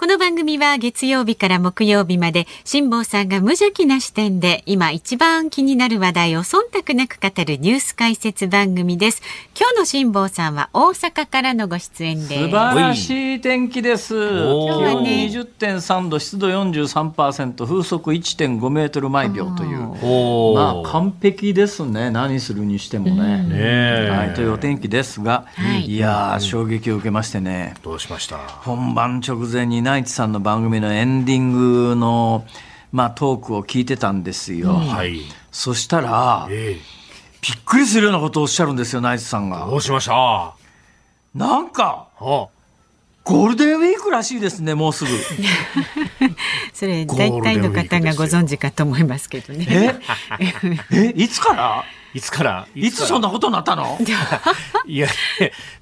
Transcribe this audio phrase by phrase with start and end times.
[0.00, 9.20] この番組は月曜日から木曜日まで辛坊さんが無邪気な視点で今一番気になる話題を忖度なく語るニュース解説番組です。
[9.54, 12.44] 今日の辛坊さんは大阪からのご出演です。
[12.44, 14.14] 素晴らしい天気です。
[14.14, 19.80] 今日はね、20.3度、湿度43%、風速1.5メートル毎秒という、
[20.54, 22.10] まあ完璧ですね。
[22.10, 23.42] 何するにしてもね。
[23.42, 27.74] ねはい、というお天気ですが、はい、いや衝撃を受けましてね。
[27.82, 28.38] どうしました？
[28.38, 32.46] 本番直前にナイツさんの番組のエンディングの、
[32.92, 34.74] まあ、トークを聞いてたんですよ。
[34.74, 36.78] はい、そしたら、えー、
[37.42, 39.66] びっくりするようなことをおっしゃるんですよ、ナイツさんが。
[39.66, 40.54] どうしました？
[41.34, 42.60] なんか、はあ。
[43.24, 45.10] ゴールデンウィークらしいですね、もうすぐ。
[46.72, 49.66] それ、大体の方がご存知かと思いますけどね。
[50.38, 50.54] え、
[50.96, 51.84] え、いつから？
[52.14, 52.68] いつから？
[52.76, 53.98] いつそんなことになったの？
[54.86, 55.08] いや、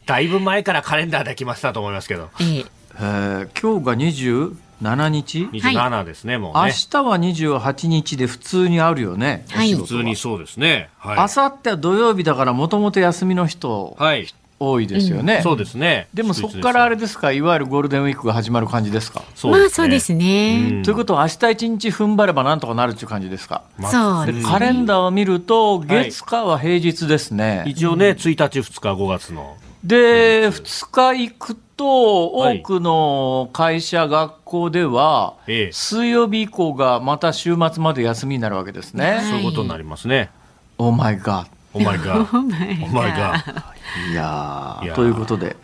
[0.06, 2.30] だいぶ前からカレンダーで決まってたと思いますけど。
[2.40, 6.60] えええー、今日が27日 ?27 ですね、もうね。
[6.64, 9.44] 明日は28日で普通にあるよね。
[9.50, 10.88] はい、普通にそうですね。
[10.98, 14.26] はい、明後日は土曜日だからもともと休みの人、はい、
[14.60, 16.08] 多いですよね、うん、そうですね。
[16.12, 19.22] でもそこからあれですか、いわゆるゴールデンウィークが始まる感じですか？
[19.36, 19.60] そうですね。
[19.60, 20.82] まあそうですね。
[20.84, 23.62] ということは明日一日踏ん張ればなんとかなるっていう感じですか？
[23.80, 27.58] そうです、ね、カレンダーを見ると月火は平日ですね。
[27.58, 29.56] はい、一応ね、1日2日5月の。
[29.84, 35.36] で、2日行くと、多くの会社、学校では、
[35.70, 39.20] 水曜日以降がまた週末まで休みになるわけですね。
[39.22, 40.30] そういうことになりますね。
[40.78, 43.68] Oh my god。Oh my god。Oh my god。
[44.10, 45.56] いやということで、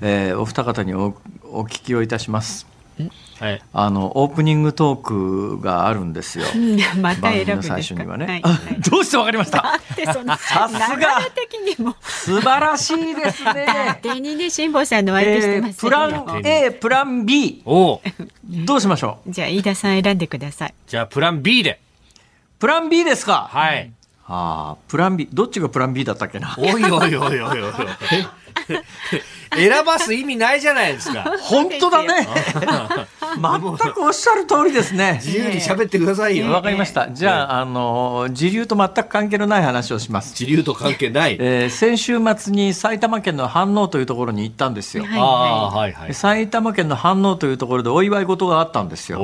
[0.00, 2.66] えー、お二方におお聞きをいたします。
[3.38, 6.46] はい、あのオープニングトークがあるんですよ。
[7.00, 8.26] また選ぶ最初にはね。
[8.26, 9.78] はいはい、 どうしてわかりました？
[10.38, 11.20] さすが
[12.02, 13.66] 素晴らしいですね。
[13.66, 17.62] 勝手にね辛坊さんの相手してます、えー、プラン A プラン B。
[17.66, 18.00] お
[18.44, 19.30] どうしましょう？
[19.30, 20.74] じゃあ飯田さん選んでください。
[20.86, 21.80] じゃあプラン B で。
[22.58, 23.48] プラン B ですか？
[23.52, 23.90] はい。
[24.28, 26.56] ああ、プラン B、どっちがプラン B だったっけな？
[26.58, 27.58] おいおいおいおいおい。
[29.54, 31.24] 選ばす意味ないじゃないですか。
[31.40, 32.26] 本当だね。
[33.36, 35.20] 全くおっしゃる通りですね。
[35.22, 36.50] 自由に喋ってくださいよ。
[36.50, 37.10] わかりました。
[37.10, 40.34] じゃあ、あの、時流と全く関係のない話をします。
[40.34, 41.36] 時流と関係ない。
[41.38, 45.04] えー、先週末に埼玉県の飯能というところに行ったんですよ。
[45.08, 46.14] ああ、はいはい。
[46.14, 49.22] 埼玉県の飯能というところでお祝い事があったんですよ。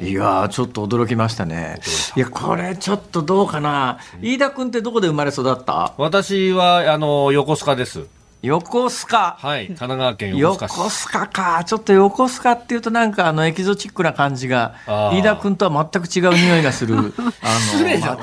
[0.00, 1.80] いやちょっと驚きましたね。
[2.16, 3.98] いや、これちょっとどうかな。
[4.20, 5.94] 飯田君ってどこで生まれ育った？
[5.98, 8.06] 私は、あの、横須賀です。
[8.42, 9.36] 横須賀。
[9.40, 11.64] はい、神奈川県横須賀横須賀か。
[11.64, 17.12] ちょっと横須賀っていうとなんかあのエキゾチックな感じが、飯田君とは全く違う匂いがする、 あの、
[17.84, 18.18] 街。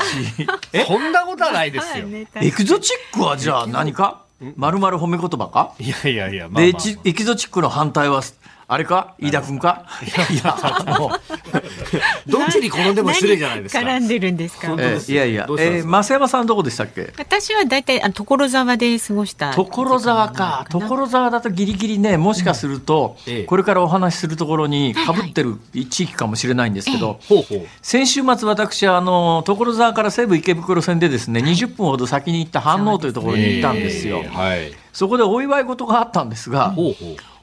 [0.72, 2.06] え そんなことはないですよ。
[2.36, 4.22] エキゾチックはじゃあ何か？
[4.58, 5.72] まるまる褒め言葉か？
[5.80, 8.22] いやいやいや、まあまあ、で、エキゾチックの反対は
[8.68, 9.16] あれか？
[9.20, 9.86] 飯田君か？
[10.32, 13.82] いやもうどっちに転んでも失礼じゃないですか。
[13.82, 17.14] 絡んでるんですか、えー、いやいや、えー、増山さんどこでしたっけ？
[17.18, 20.66] 私は大体あ所沢で過ごした所沢か。
[20.70, 25.58] 所沢だとギリギリねもしかすると、うん、これからお話しするところにかぶってる
[25.90, 36.74] 地域かもしれないんですけど、はいはい、先週末私あの所沢から西武池袋線でですね20分ほど先に行った飯能というところに行ったんですよ、はい、そこでお祝い事があったんですが、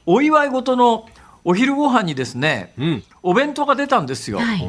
[0.05, 1.07] お祝い事の
[1.43, 4.39] お昼ご飯にですね、うん、お弁当が出たんですよ。
[4.39, 4.67] はい、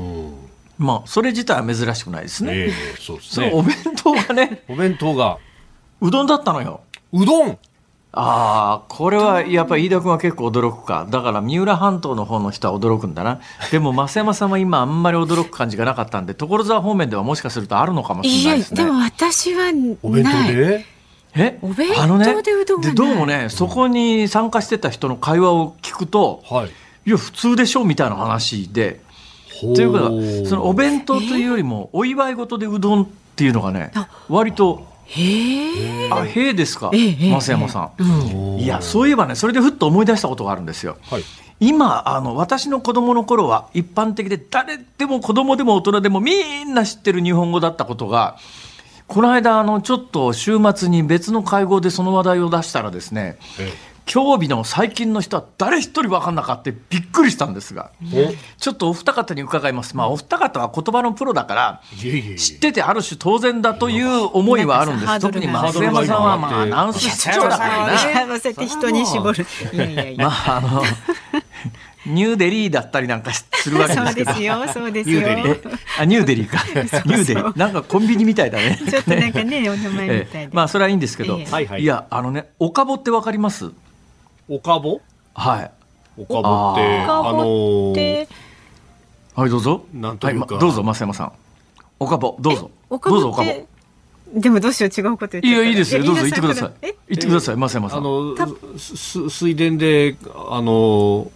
[0.79, 2.53] まあ、それ自体は珍しくないですね。
[2.55, 3.51] えー、そうですね。
[3.55, 5.39] お弁当がね、 お弁当が、
[6.01, 6.81] うどんだったのよ。
[7.13, 7.59] うどん
[8.15, 11.07] ああ、これはやっぱり飯田君は結構驚くか。
[11.11, 13.41] だから三浦半島の方の人は驚くんだな。
[13.71, 18.83] でも増山さんは今あんまり驚く感じがなかったんで、所沢方面ではもしかするとあるのかもしれないですね。
[18.83, 20.85] いや、でも私はお弁当で？
[21.35, 21.59] え？
[21.63, 26.71] お弁当でうどんがでどうもね、そこに参加してた人の会話を聞くと、はい。
[27.07, 29.01] いや、普通でしょみたいな話で、
[29.61, 30.11] ということは、
[30.47, 33.93] そのお弁当というよりも、お祝い事でうどんっていうのがね、
[34.29, 36.11] 割と、へえ。
[36.11, 38.59] あ、へえですか、ええ増山さん。
[38.61, 40.97] いや、そういえばね、それでふっと思い出したことがあるんですよ。
[41.03, 41.25] はい。
[41.61, 48.37] 今あの私の子供の頃は一般的で誰でも子供でも大人でもみんな知ってる日本語だったことが
[49.13, 53.71] この間あのちょっと週末に別の会合でその話題を出したらですねえ
[54.07, 58.35] 興味の最近の人は誰一人分かんなかったびっくりしたんですがえ。
[58.57, 61.83] ちょっとお二方に伺いますまあお二方は言葉のプロだから。
[62.39, 67.99] 知っててある種当然だという思いはあるんです特に増山さんはまあアナウンス室長だからね。
[70.17, 70.83] まああの
[72.07, 75.21] ニューデリーだったりなんかするわけですけどそうですよ、そうですよ。
[75.21, 75.61] ニューデリえ、
[76.01, 76.59] あ、ニューデリーか。
[77.07, 77.59] ニューデリー。
[77.59, 78.81] なんかコンビニみたいだね。
[78.91, 80.49] ちょっとなんかね、お名前みたいえでえ。
[80.53, 81.39] まあ、それはいいんですけど。
[81.39, 83.71] ええはいはいいや、あのね、おかぼってわかります？
[84.49, 85.01] おかぼ？
[85.35, 85.71] はい。
[86.19, 87.93] おかぼって、あーあの
[89.35, 89.87] はい、どうぞ。
[89.95, 91.33] なんというかどうぞ、増山さん。
[92.01, 92.71] おかぼ、どうぞ。
[92.91, 93.51] どうぞ、おかぼ。
[94.35, 96.03] でもどうしよう違うこと言っちゃったいや、いいですよ。
[96.05, 96.71] どうぞ、言ってください。
[96.83, 98.03] え言ってください、増山さあん。
[98.03, 98.35] の、
[98.79, 100.17] す水田で、
[100.51, 101.31] あの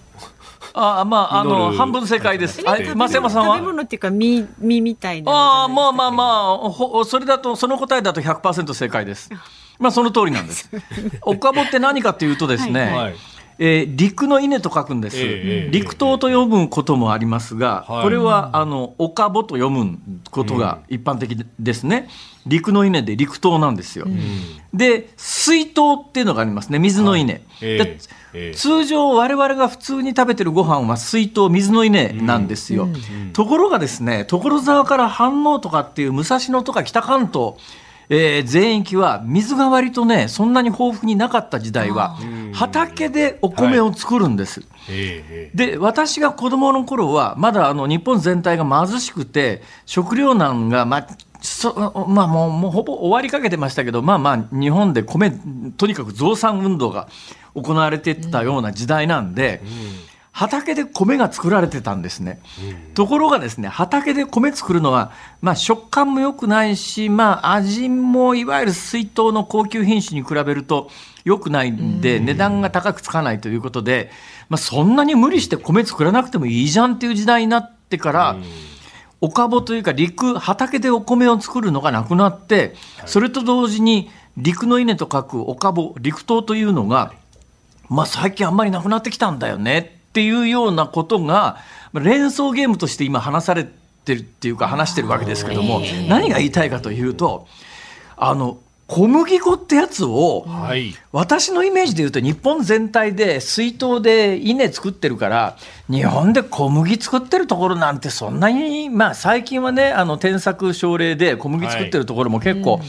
[0.76, 2.60] あ、まあ、あの、半分正解です。
[2.60, 5.32] えはい、増山さん食べは物っていうか、実、実みたいな。
[5.32, 9.30] ああ、まあまあまあ、ほそれだと、その答えだと100%正解です。
[9.78, 10.70] まあ、その通りなんです。
[11.22, 13.14] おかぼって何かというとですね、はいはい。
[13.58, 18.02] えー陸の稲と書くんです、ええ陸島と読むこともありますが、はい。
[18.04, 19.98] これはあのおかぼと読む
[20.30, 22.08] ことが一般的ですね、
[22.46, 24.06] 陸の稲で陸島なんですよ、
[24.72, 26.78] で水筒っていうのがありますね。
[26.78, 27.98] 水の稲、ええで
[28.34, 32.88] ええ通常我々が普通に食べてるご飯は水筒水の稲なんですよ、
[33.32, 37.54] ところがですね所沢から飯能とかっていう武蔵野とか北関東
[38.08, 42.16] えー全域は水が割とねそんなに豊富になかった時代は
[42.52, 51.06] 畑でお米を作るんです、ええで私が子供の頃はまだあの日本全体が貧しくて食糧難がまあ
[51.40, 51.74] そ
[52.08, 55.32] まあもうもうほぼ終わりかけてましたけどまあまあ日本で米
[55.76, 57.08] とにかく増産運動が
[57.54, 59.62] 行われてたような時代なんで、
[60.36, 62.42] 畑で米が作られてたんですね、
[62.92, 65.10] ところがですね畑で米作るのは、
[65.40, 70.90] まあ、食感も良くないし、まあ、味もいわゆる水筒の高級品種に比べると
[71.24, 74.10] 良くないんで、値段が高くつかないということで、
[74.50, 78.36] まあ、そんなに無理して米作らなくてもいいじゃんっていう時代になってから、
[79.22, 82.74] おかぼというか陸畑でお米を作るのがなくなって、
[83.06, 87.14] それと同時に陸の稲と書くおかぼ陸島というのが、
[87.88, 91.58] まあ、最近あんまりなくなってきたんだよねっていうようなことが
[91.92, 93.66] まあ連想ゲームとして今話され
[94.06, 97.46] てるっていうか話してるわけですけども、何が言いたいかというと
[98.16, 100.94] あの小麦粉ってやつを、はい。
[101.12, 105.58] 私のイメージで言うと日本全体で水筒で稲作ってるから
[105.90, 112.80] 日本で小麦作ってるところなんてそんなにまあ最近はねあの添削奨励で小麦作ってるところも結構、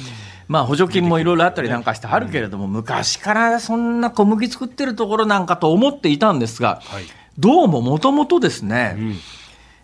[0.47, 7.16] まあ補助金もいろいろあったりなんかしてあるけれども、昔からそんな小麦作ってるところなんかと思っていたんですが、はい。
[7.39, 8.95] どうももともとですね、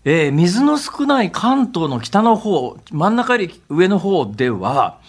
[0.05, 4.99] えー水の少ない関東の北の方真ん中より上の方では、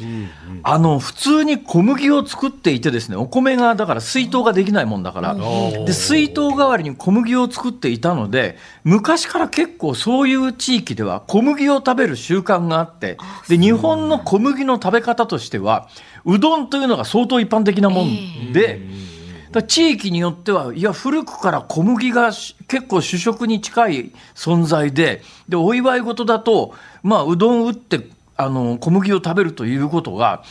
[0.63, 13.17] あの普通に小麦を作っていてですねお米がだから水筒ができないもんだから、で水筒代わりに小麦を作っていたので昔から結構そういう地域では小麦を食べる習慣があって
[13.49, 15.89] で日本の小麦の食べ方としては
[16.25, 18.79] うどんというのが相当一般的なもんで。
[18.79, 18.85] だ。
[18.85, 19.14] から
[19.63, 30.43] 地域によってはいや古くから小麦がし結構主食に近い存在ででお祝い事だと、まあ、うどん打ってあの小麦を食べるということが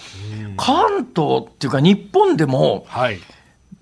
[0.58, 3.20] 関東っていうか日本でも、はい。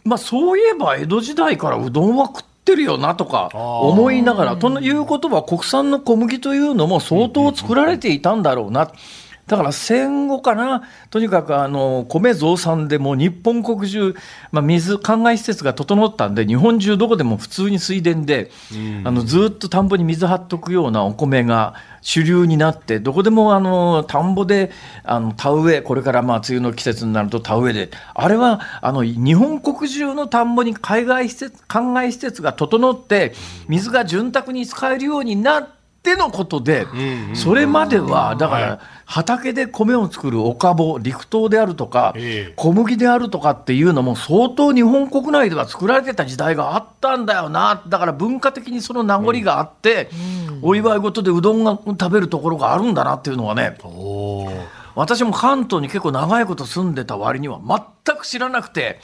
[0.04, 8.92] まあ、そういえば江戸時代からうどんは食ってるよなとか思いながらということは国産の小麦というのも相当作られていたんだろうな。
[9.52, 14.16] だから戦後かな、とにかくあの米増産でもう日本国中、
[14.54, 18.50] まあ、水、灌漑施設が整ったんで、日本中どこでも普通に水田で、
[19.04, 24.72] あのずっと田んぼに水張っとくようなお米が主流になって、どこでもあの田んぼで
[25.04, 33.34] あの田植え、これからまあ梅雨の季節になると田植えで、あれはあの日本国中の田んぼに海外施設、灌漑施設が整って、
[33.68, 36.88] 水が潤沢に使えるようになって、のことで、
[37.36, 38.80] それまではだから
[39.12, 42.16] 畑で米を作るおかぼ、陸東であるとか、
[42.56, 47.84] 小麦であるとかっていうのも相当日本国内では作られてた時代があったんだよな。
[47.90, 50.10] だから文化的にその名残があって、
[50.62, 53.78] お祝い事でうどんが食べるところがあるんだなっていうのはね。
[54.96, 57.60] 私も関東に結構長いこと住んでた割には
[58.04, 59.00] 全く知らなくて、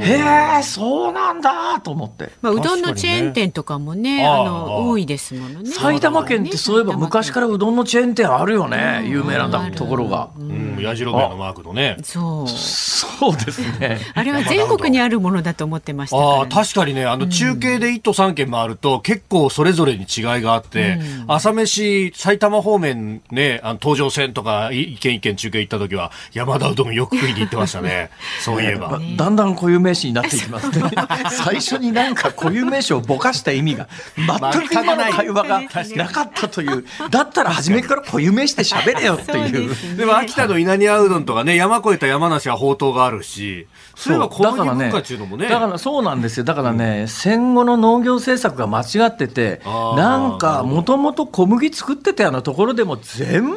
[0.00, 2.30] へえ、そうなんだと思って。
[2.42, 5.70] まあ、うどんのチェーン店とかもね、あの、多いですものね。
[5.70, 10.28] 埼玉県ってそういえば昔からうどんのチェーン店あるよね、有名なところが。
[10.38, 11.96] うん、やじろべのマークのね。
[12.02, 12.48] そう。
[12.48, 13.98] そうですね。
[14.14, 28.10] あれは全国にあるものだと思ってましたああ、確かにね、あの、中継で一都三県回ると、結構それぞれに違いがあって、朝飯、埼玉方面ね、あの、東上線とか、一軒一軒中継行った時は、山田うどんよく食いに行ってましたね。
[28.40, 29.00] そういえば。
[29.16, 30.90] だんだん固有名詞になっていきますね。
[31.30, 35.60] 最初になんか固有名詞をぼかした意味が、全く今の会話が
[35.96, 39.96] なかったという、だったら初めから固有名詞で喋れよっていう。
[39.96, 43.66] でも秋田の稲庭うどんとかね、山越えた山梨はほうとうがあるし、
[43.98, 44.12] そう。
[44.14, 45.48] いえば小麦文化っていうのもね。
[45.48, 46.44] だからそうなんですよ。
[46.44, 53.56] だからね、戦後の農業政策が間違ってて、なんかもともと小麦作ってたようなところでも全部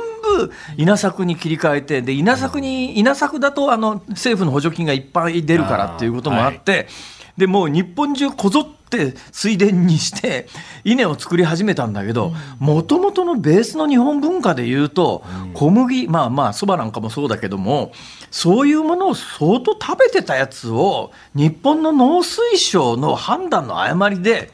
[0.77, 6.87] 稲作に切り替えて、で稲作に、稲作だとあの政府の補助金がいっぱい出るからっていうこともあって、はい、
[7.37, 10.47] でもう日本中こぞって水田にして
[10.83, 15.23] 稲を作り始めたんだけどもともとのベースの日本文化でいうと
[15.53, 17.93] 小麦まあまあそばなんかもそうだけども
[18.29, 24.51] そういうものを相当食べてたやつを日本の農水省の判断の誤りで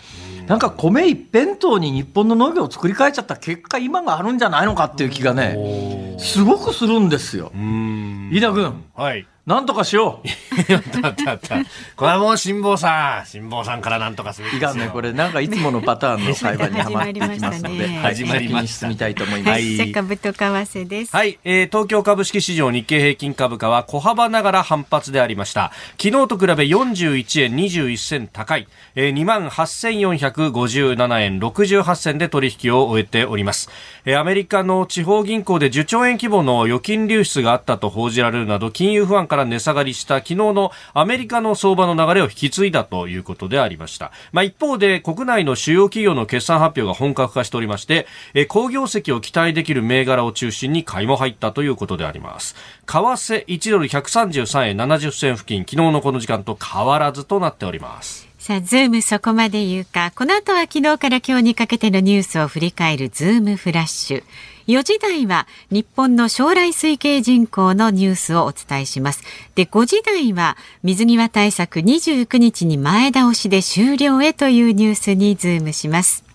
[0.48, 7.52] なんか米一辺倒に日本の農業を作り変えちゃった結果今があるんじゃないのかっていう気がねすごくするんですよ。
[7.54, 10.28] 飯田君、はい、なんとかしよう。
[10.74, 11.56] ったったった。
[11.96, 18.80] これはもう辛抱さん、辛抱さんからなんとかするいかんね、これなんかいつものパターンの会話に はまってきますので、始まりました。
[18.80, 19.52] 進みたいと思います。
[19.52, 21.16] はい、株と為替です。
[21.16, 25.72] はい、えー、東京株式市場日経平均株価は小幅ながら反発でありました。
[25.98, 33.70] 昨日と比べ41円21銭高い、えー、28,457円68銭で取引を終えております。
[34.04, 44.12] えー、アメリカの地方銀行で10兆円規模の預金流出があったと報じられるなど、金融不安からから値下がりした昨日のアメリカの相場の流れを引き継いだということでありました。
[44.32, 52.56] まあ、一方で国内の主要企業の決算発表が本格化しておりまして、え好業績を期待できる銘柄を中心に買いも入ったということであります。
[52.86, 58.28] 為替1ドル133円70銭付近、昨日のこの時間と変わらずとなっております。
[58.40, 60.12] さあ、ズームそこまで言うか。
[60.16, 64.24] この後は昨日から今日にかけてのニュースを振り返るズームフラッシュ。
[64.68, 69.24] 4時台は日本の将来推計人口のニュースをお伝えします。
[69.56, 76.26] で、5時台は水際対策29日に前倒しで終了へというニュースにズームします。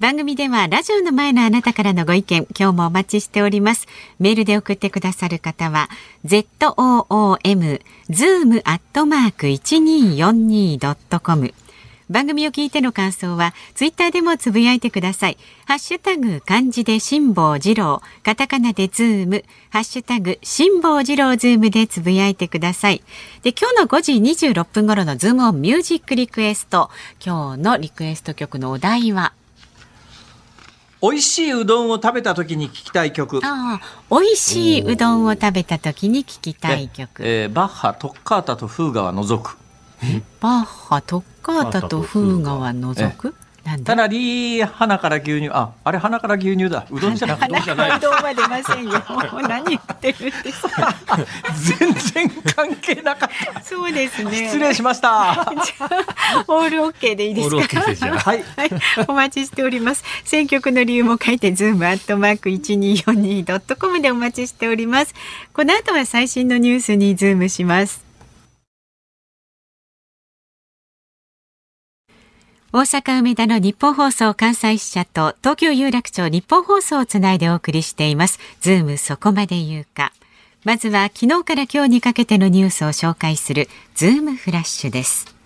[0.00, 3.86] 番組ではラジオの前のあなたからのご意見、今日もお待ちしております。
[4.18, 5.88] メールで送ってくださる方は、
[6.26, 7.80] zoom,
[8.10, 11.54] zoom アットマーク 1242.com
[12.12, 15.38] 番組を聞いての感想はツイッターでもつぶやいてください。
[15.66, 23.02] ハッシュタグ漢字で辛坊治郎、カタカナでズーム、ハッシュタグ辛坊治郎ズームでつぶやいてください。
[23.42, 24.12] で、今日の5時
[24.52, 26.90] 26分頃のズームオンミュージックリクエスト。
[27.24, 29.32] 今日のリクエスト曲のお題は？
[31.00, 33.40] 美味しいうどんを食べた時に聞きたい曲。
[33.42, 37.24] ああ、美味しいうどんを食べた時に聞きたい曲。
[37.26, 39.56] えー、バッハ、トッカータとフーガは除く。
[40.40, 43.34] バッハ、トッカータとフーガは除く？
[43.84, 46.84] ただり鼻から牛乳ああれ鼻から牛乳だ。
[46.90, 47.50] うどんじゃなくてう
[48.00, 49.00] どんは出ませんよ。
[49.48, 50.92] 何言ってるんですか？
[51.78, 53.60] 全然関係なかった。
[53.62, 54.46] そうですね。
[54.48, 55.30] 失礼しました。
[56.48, 57.80] オールオッケーでいいですか？
[58.18, 58.70] はい、はい、
[59.06, 60.02] お待ちしております。
[60.24, 65.14] 選曲の理由も書いてズームアットマーク一二四二ドットコムでお待ちしております。
[65.52, 68.04] この後は最新のニュースにズームします
[72.74, 78.38] 大阪梅田のニッポン放送関西支社と東京有楽町ニッポン放送をつないでお送りしています。
[78.62, 80.14] ズームそこまで言うか。
[80.64, 85.36] まずは昨日から今日にかけてのニュースを紹介するズームフラッシュです。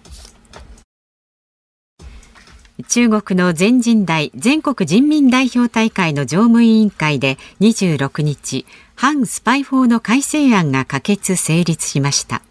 [2.89, 12.43] 中国の全人代全国人民代表大会の常務委員会で26日、反スパイ法の改正案が可決成立しました。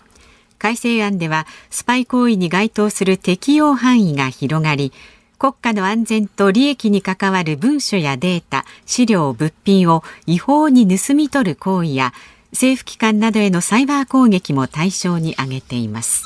[0.66, 4.94] 改正案ではスパイ行為に該当する適用範囲が広がり
[5.38, 12.14] 国家の安全と利益に関わる文書やデータ、資料、物品を違法に盗み取る行為や
[12.52, 16.24] 政府機関などへのサイバー攻撃も対象に挙げています。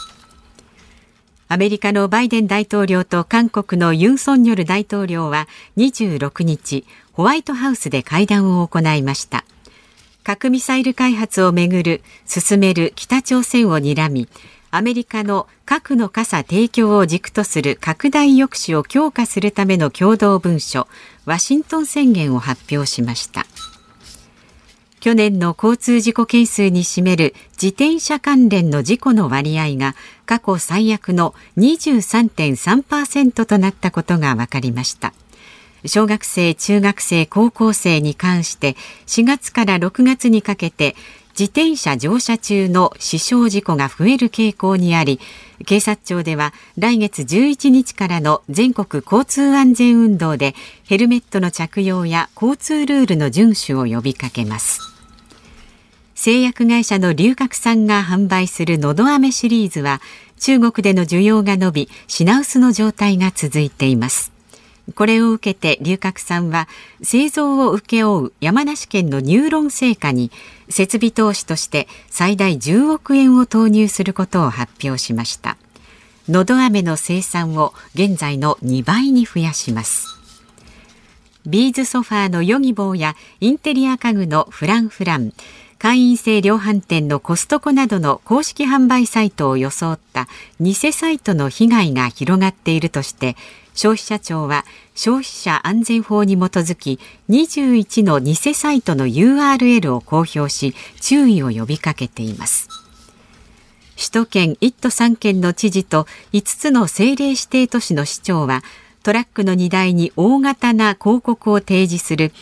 [1.49, 9.43] アメリカのバイデン大統領と韓国のユン・ソンニョル大統領は26日、ホワイトハウスで会談を行いました。
[10.29, 14.29] 核ミサイル開発をめぐる進める北朝鮮を睨み
[14.69, 20.87] アメリカの核の傘提供を軸とする拡大抑止を強化するための共同文書
[21.25, 23.47] ワシントン宣言を発表しました。
[24.99, 29.95] 去年の交通事故件数に占める自転車関連の事故の割合が
[30.27, 35.11] 過去最悪の23.3%となったことが分かりました。
[35.85, 38.75] 小学生中学生高校生に関して
[39.07, 40.95] 4月から6月にかけて
[41.31, 45.21] 自転車乗車中の死傷事故が増える傾向にあり
[45.65, 50.53] 警察庁では来月11日からの全国交通安全運動で
[50.85, 54.81] ヘルメットの着用や交通ルールの遵守を呼びかけます。
[56.13, 60.01] 製薬会社の龍角散が販売するのど飴シリーズは
[60.37, 64.38] 中国での需要が伸び品薄の状態が続いています。
[64.95, 66.67] これを受けて龍角散は
[67.01, 70.31] 製造を請け負う山梨県のニューロン製菓に
[70.69, 75.57] 設備投資として最大10億円を投入することを発表しました。
[76.27, 80.19] のど飴の生産を現在の2倍に増やします。
[81.45, 85.33] ビーズソファーのヨギボーやインテリア家具のフランフラン。
[85.79, 90.27] 会員制量販店のコストコなどの公式販売サイトを装った
[90.59, 93.37] 偽サイトの被害が広がっているとして
[93.73, 102.67] 消費者庁は消費者安全法に基づき21の偽サイトの URL を公表し注意を呼びかけています。
[103.95, 108.63] 首都圏1都3県の知事と5つの政令指定都市の市長は
[109.01, 112.33] トラックの荷台に大型な広告を提示する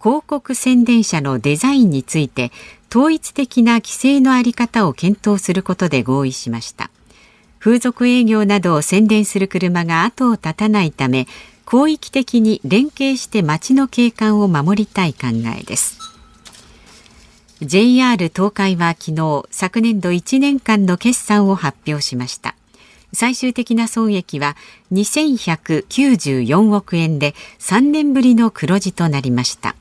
[0.00, 2.52] 広告宣伝車のデザインについて
[2.90, 6.90] 統一的な規制のあり方を検討することで合意しました。
[7.58, 11.26] 風俗営業などを宣伝する車が後を絶たないため
[11.68, 15.98] 広域的に連携して街の景観を守りたい考えです。
[17.62, 22.54] JR 東海は昨日昨年度1年間の決算を発表しました。
[23.12, 24.56] 最終的な損益は
[24.92, 29.74] 2194億円で3年ぶりの黒字となりました。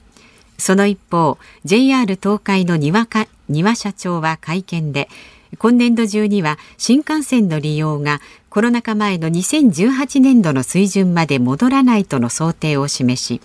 [0.58, 5.10] その一方 JR 東海の庭か庭社長は会見で
[5.58, 13.42] 今年度中には新幹線の利用がコロナ禍前の2018年度の水準まで戻らないとの想定を示し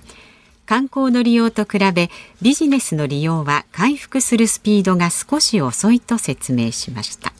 [0.67, 2.11] 観光の利用と比べ
[2.43, 7.33] ビジネスの利用は回復するスピードが少し遅いと説明しました。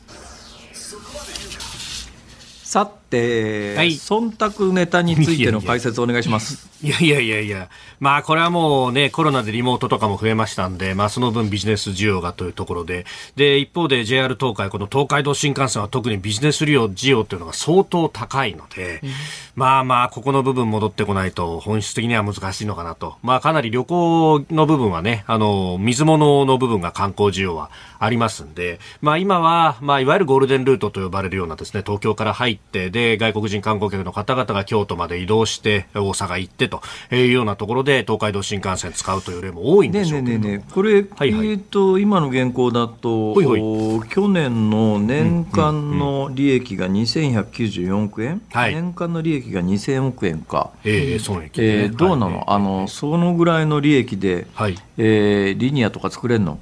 [3.11, 6.71] て、はい、忖度ネタについての解説お願いします。
[6.81, 7.69] いやいやいやいや、
[7.99, 19.09] まあこれはもうね、コロナでリモートとかも増えましたんで、まあその分ビジネス需要がというところで、で、一方で JR 東海、この東海道新幹線は特にビジネス利用需要というのが相当高いので、うん、
[19.55, 23.17] まあまあここの部分戻ってこないと本質的には難しいのかなと。
[23.21, 27.69] まあかなり旅行の部分はね、あの、水物の部分が観光需要は
[27.99, 44.09] ありますんで、まあ今は、まあいわゆるゴールデンルートと呼ばれるようなですね、東京から入って、で、外国人観光客の方々が京都まで移動して、大阪行ってというようなところで東海道新幹線使うという例も多いんでしょうけどねねねこれ、はいはい、えーと、今の現行だとほいほい。
[44.09, 48.73] 去年の年間の利益が2194億円、うんうん。
[48.73, 54.77] 年間の利益が2000億円か、えー、損益、ね、えー、どうなの、はい、あのそのぐらいの利益で、はい。
[54.97, 56.59] えー、リニアとか作れるの？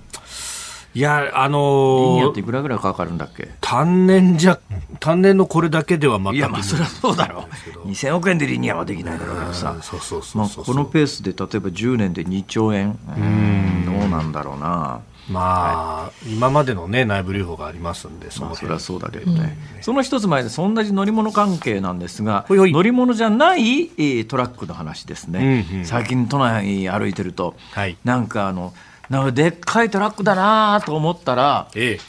[0.96, 3.50] いや、あのー、リニアっていくらぐらいかかるんだっけ？
[3.62, 4.60] 単年じゃ、
[5.00, 7.46] 単年のこれだけでは全くいや、まあ、そりゃそうだろ
[7.86, 7.88] う。
[7.90, 9.76] 2000億円でリニアはできないだろうけどさ。
[9.82, 12.98] そうそうそうまあ、このペースで、例えば10年で2兆円？
[13.18, 15.02] うん、どうなんだろうな。
[15.30, 19.58] まあ、はい、今までのね、内部留保がありますんで、そまあ、それはそうだけどね。
[19.78, 23.90] うん、その一つ前で、同じ乗り物関係なんですが、ほいほい乗り物じゃない
[24.26, 25.66] トラックの話ですね。
[25.72, 28.74] うんうん、最近都内歩いてると、はい、なんかあの、
[29.10, 32.00] なんかでっかいトラックだなと思ったら、ええ、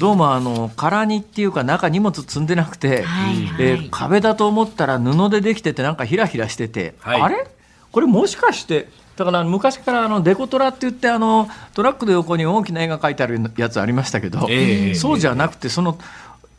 [0.00, 7.46] どうもあの空にっていうか中荷物積んでなくて、はいはい、えー、壁だと思ったら布でできててなんかひらひらしてて、はい、あれ？
[7.92, 15.98] これもしかしてだから昔からあのデコトラって言ってあのトラックの横に大きな絵が描いてあるやつありましたけど、えそうじゃなくてその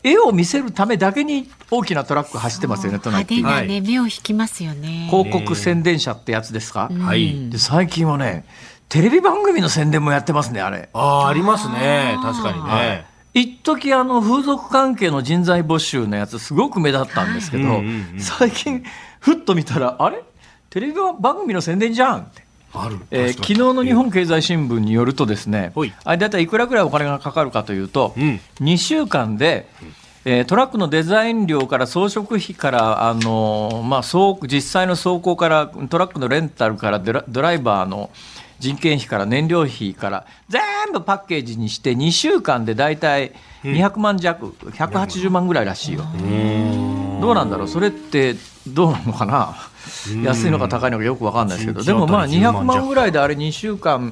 [0.03, 3.35] 絵を見せるためだけに大きなトラック走ってますよね、都内って。
[3.35, 5.07] 派手なね、目を引きますよね。
[5.11, 6.89] 広告宣伝車ってやつですか？
[6.89, 7.49] はい。
[7.49, 8.45] で最近はね、
[8.89, 10.89] テレビ番組の宣伝もやってますね、あれ。
[10.93, 12.17] ああ、ありますね。
[12.21, 13.05] 確かにね。
[13.33, 17.81] 一時あの風俗関係の人材募集のやつすごく目立ったんですけど、
[18.17, 18.83] 最近
[19.19, 20.23] ふっと見たらあれ？
[20.69, 22.47] テレビ番組の宣伝じゃんって。
[22.73, 25.71] ある、えー、昨日の日本経済新聞によるとですね、
[26.03, 29.67] あれだいたいいくらぐらいお金がかかるかというと、うん、2週間で、
[30.25, 38.09] えー、トラックのデザイン料から装飾費からあのー、まあ、実際の走行からトラックのレンタルからドライバーの
[38.59, 40.61] 人件費から燃料費から全
[40.93, 46.03] 部パッケージにして2週間で大体200万弱、180万ぐらいらしいよ。
[47.21, 47.67] どうなんだろう？
[47.67, 48.35] それって
[48.67, 49.55] どうなのかな？
[50.23, 51.83] 安いのか高いのかよく分かんないですけど。
[51.83, 54.11] でもまあ200万ぐらいであれ2週間。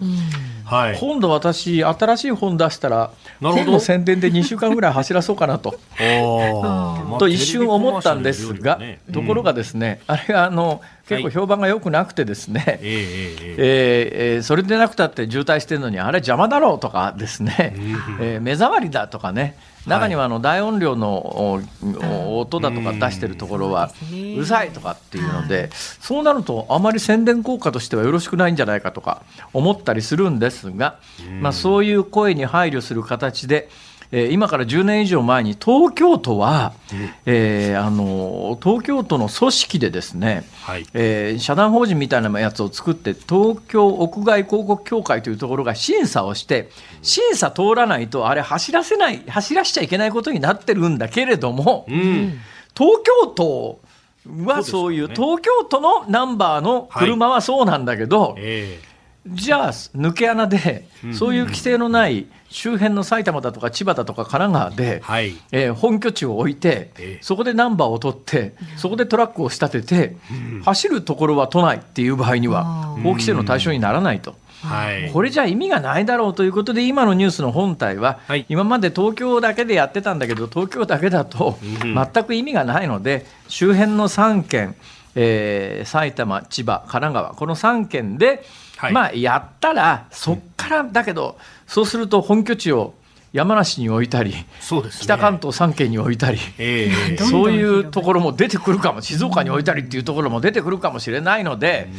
[0.66, 5.80] はい、今度私新しい本出したら本の宣伝で2週間ぐらい走らそうかなと。
[7.20, 8.80] と一瞬思ったんですが、
[9.14, 13.58] ところがですねあれがあの結構評判が良くなくてですね、はい、えー、
[14.36, 17.76] えー、それでなくたって渋滞してるのにあれ邪魔だろうとかですね、
[18.20, 19.58] えー、目障りだとかね。
[19.86, 21.62] 中にはあの大音量の
[22.40, 29.22] 音だとか出してるところはうるさいとかっていうのでそうなるとあまり宣伝効果としてはよろしくないんじゃないかとか
[29.54, 31.00] 思ったりするんですが、
[31.40, 33.70] まあ、そういう声に配慮する形で
[34.18, 36.72] えー、今から10年以上前に東京都は、
[37.26, 46.70] えー、あの東京都の組織でですね、はい、えー、社団法人みたいなやつを作って東京屋外広告協会というところが審査をして
[47.02, 52.40] 審査通らないとあれ走らせない走らしちゃいけないことになってるんだけれども、うん、
[52.74, 53.80] 東京都
[54.46, 58.80] はそういう、ね、東京都のナンバーの車はそうなんだけど、はいえ。
[58.92, 58.95] ー
[59.28, 70.18] じゃあ抜け穴でそういう規制のない周辺の埼玉だとか千葉だとか神奈川で、はい、えー、本拠地を置いて、えー、そこでナンバーを取ってそこでトラックを仕立てて、
[70.54, 72.64] うん、走るところは都内っていう場合には
[73.04, 74.36] 法規制の対象にならないと。
[74.62, 84.76] はい、これじゃ意味がないだろうということで今のニュースの本体は、はい、今まで東京だけでやってたんだけど東京だけだと全く意味がないので周辺の3県、
[85.14, 88.44] えー、埼玉、千葉、神奈川この3県で
[88.78, 92.94] はい、まあやったらそっからだけど、そうすると本拠地を
[93.34, 94.48] 山梨に置いたり、ね、
[95.02, 101.90] 北関東3県に置いたり、えー、そういうところも出てくるかも静岡に置いたりっていうところも出てくるかもしれないので。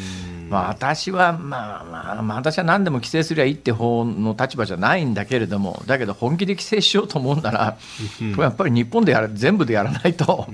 [0.49, 7.77] まあ、私は、まあまあ、まあ、私は何でも規制すりゃいいって方の立場じゃないんだけれども、だけど本気で規制しようと思うなら、
[8.37, 10.47] これやっぱり日本でやる全部でやらないと、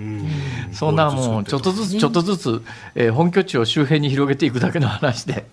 [0.73, 2.63] そんなもう、ちょっとずつちょっとずつ、
[2.95, 5.45] えー、本拠地を周辺に広げていくだけの話で。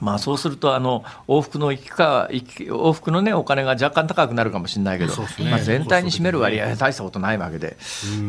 [0.00, 7.76] まあ、そうするとあの往復の行きか往復の、ね、お金が若干高くなるかもしれないけど、ね、まあ、全体に占める割合は大したことないわけで、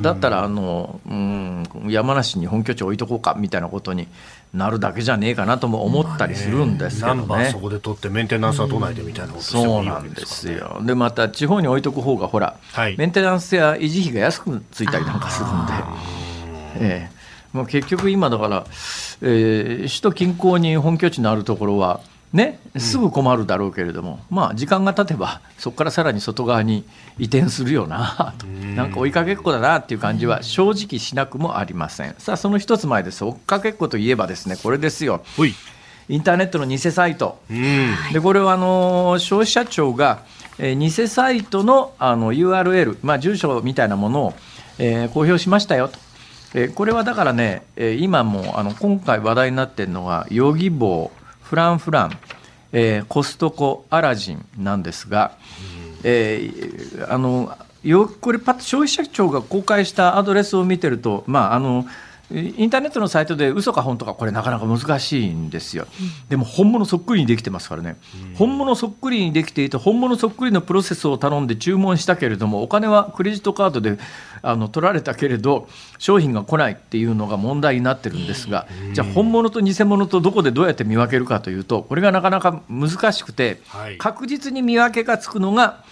[0.02, 4.08] だったらあの、うん、山梨に本拠地置いとこうかみたいなことに
[4.54, 7.50] なるだけじゃねえかなとも思ったりするんですけどね。
[7.52, 10.10] そこで取ってメンテナンスは都内でみたいなことそうなん。
[10.10, 10.82] ですよ。
[10.84, 15.74] でまた地方に置いとく方がほら、はい、メンテナンスや維持費が安くついたりなんかするんで。
[16.82, 17.21] ええ
[17.54, 18.66] もう結局今だから、
[19.22, 22.02] えー、首都近郊に本拠地のあるところは
[22.34, 26.86] ね、すぐ困るだろうけれども、うん、まあ時間が経てばそこからさらに外側に
[27.20, 28.46] 移転するよなと。
[28.46, 32.16] なんか追いかけっこだなっていう感じは正直しなくもありません。
[32.20, 33.26] さあその一つ前です。
[33.26, 35.24] 追っかけっこといえばですねこれですよ。
[36.08, 37.40] インターネットの偽サイト、
[38.12, 40.24] でこれはあの消費者庁が、
[40.58, 44.34] えー、偽サイトのあの URL、まあ、住所みたいなものを、
[44.78, 46.11] えー、公表しましたよと。
[46.54, 52.20] えこれはだからね、え今もあの今回話題になっているのがヨギボーフランフラン、
[52.72, 55.38] えー、コストコアラジンなんですが、
[56.04, 61.86] えー、あのよこれパッと消費者庁が公開したアドレスを見てるとまああの
[62.34, 65.88] インターネットのサイトで嘘か本とかこれなかなか難しいんですよ、
[66.30, 67.98] でも本物そっくりにできてますからね、
[68.36, 73.98] 本物そっくりにできていて本物そっくりのプロセスを頼んで注文したけれどもお金はクレジットカードで
[74.42, 75.68] あの取られたけれど
[75.98, 83.62] 商品が来ないっていうのが問題になってるんですが、じゃあ本物と偽物とどこでどうやって見分けるかというとこれがなかなか難しくて、
[83.98, 85.84] 確実に見分けがつくのが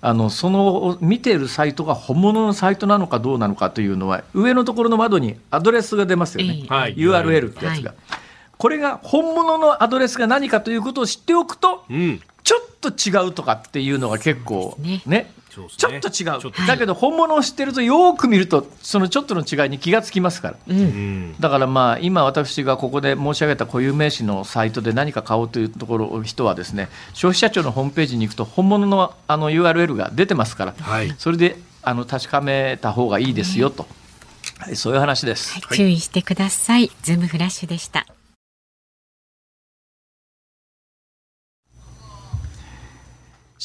[0.00, 8.20] あのその見ているサイトが本物のサイトなのかどうなのかというのは上のところの窓にアドレスが出ますよね、はい、URL ってやつが、はい、
[8.58, 15.02] これが本物のアドレスが何かということを知っておくと、うん、ちょっと違うとかっていうのが結構ね。
[15.06, 15.32] ね
[15.76, 33.86] ちょっと違う、だけど本物を知ってるとよく見るとそのちょっとの違いに気がつきますから、うん、だからまあ今私がここで申し上げた固有名詞のサイトで何か買おうというところ人はですね消費者庁のホームページに行くと本物のあの URL が出てますから、はい、それであの確かめた方がいいですよと、
[34.58, 36.90] はい、そういう話です、はい、注意してください。
[37.02, 38.06] ズームフラッシュでした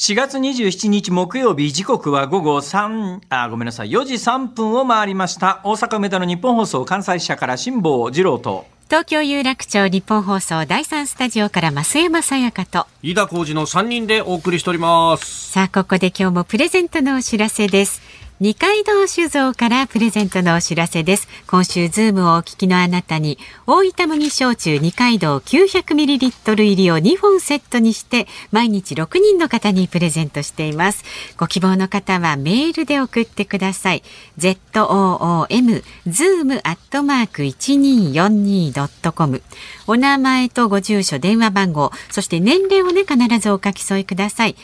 [0.02, 5.60] 4月27日木曜日時刻は午後3あごめんなさい4時3分を回りました。
[5.62, 8.66] 大阪梅田の日本放送関西支社から辛坊治郎と。
[8.88, 12.88] 東京有楽町ニッポン放送第三スタジオから増山さやかと。
[13.04, 15.52] 飯田浩司の3人でお送りしております。
[15.52, 18.02] さあここで今日もプレゼントのお知らせです
[18.42, 21.28] 二階堂酒造からプレゼントのお知らせです。
[21.46, 31.04] 今週ズームをお聞きのあなたに、大分麦焼酎二階堂 900ml 入りを2本セットにして、毎日6人の方にプレゼントしています。
[31.36, 34.02] ご希望の方はメールで送ってください。
[34.36, 39.40] zoom zoom アットマーク 1242.com
[39.86, 44.56] お名前とご住所、電話番号、そして年齢をね、必ずお書き添えください。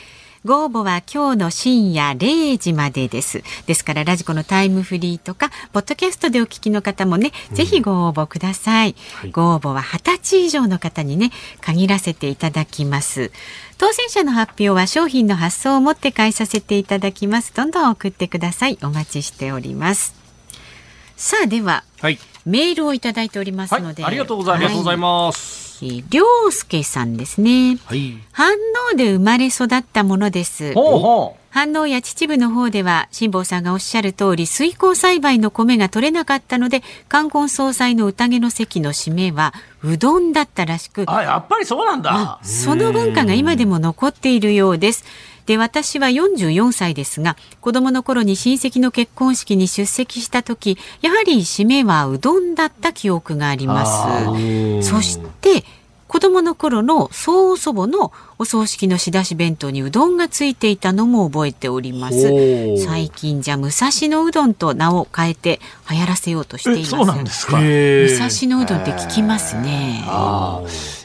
[0.45, 3.43] ご応募は今日の深夜0時までです。
[3.65, 8.95] ですからラジコのタイムフリーとか、ポッドキャストでお聞きの方もね、ぜひご応募ください。
[9.15, 13.31] はい、ご応募は20歳以上の方にね、限らせていただきます。
[13.77, 17.53] 当選者の発表は商品の発送をもって返させていただきます。
[17.53, 18.77] どんどん送ってください。
[18.81, 20.15] お待ちしております。
[21.17, 25.68] さあでは、はい、メールをいただいておりますので、はい、ありがとうございます。
[25.85, 27.77] りょうすけさんですね。
[27.85, 28.13] はい。
[28.31, 28.53] 反
[28.93, 30.73] 応で生まれ育ったものです。
[30.73, 45.03] ほうほう反応や秩父の方では辛坊さんがおっしゃる通り水耕栽培の米が取れなかったので冠婚葬祭の宴の席の締めはうどんだったらしくあやっぱりそうなんだその文化が今でも残っているようです
[45.49, 54.87] で私は44歳ですが子供の頃に親戚の結婚式に出席した時やはり締めはうどんだった記憶があります。
[54.87, 55.63] そして
[56.07, 62.15] 子供の頃の曽祖母のお葬式の仕出し弁当にうどんがついていたのも覚えております。
[62.85, 65.59] 最近じゃ武蔵野うどんと名を変えて
[65.89, 66.89] 流行らせようとしています。
[66.91, 67.57] そうなんですか。
[67.57, 70.03] 武蔵野うどんって聞きますね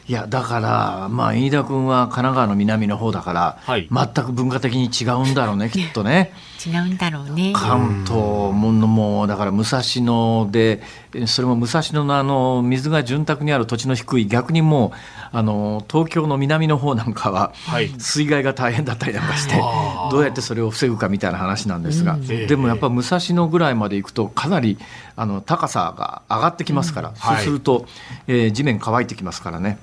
[0.06, 6.32] いやだからまあ飯田君は神奈川の南の方だから、はい、全く文化的に違うんだろうねきっとね。
[6.64, 7.52] 違うんだろうね。
[7.54, 8.16] 関東
[8.52, 10.82] ものもだから武蔵野で
[11.26, 17.52] それも武蔵野のあの水が潤沢にある土地の低い逆にもうあの東京の南の方なんかは
[17.98, 24.78] 水害が大変だったりなんかして、はい、どうやってそれを防ぐかみたいな話なんですが、うん、でもやっぱ武蔵野ぐらいまで行くとかなり
[25.16, 27.84] あの高さが上がってきますから、うん、そうすると、はい、
[28.28, 29.78] えー、地面乾いてきますからね。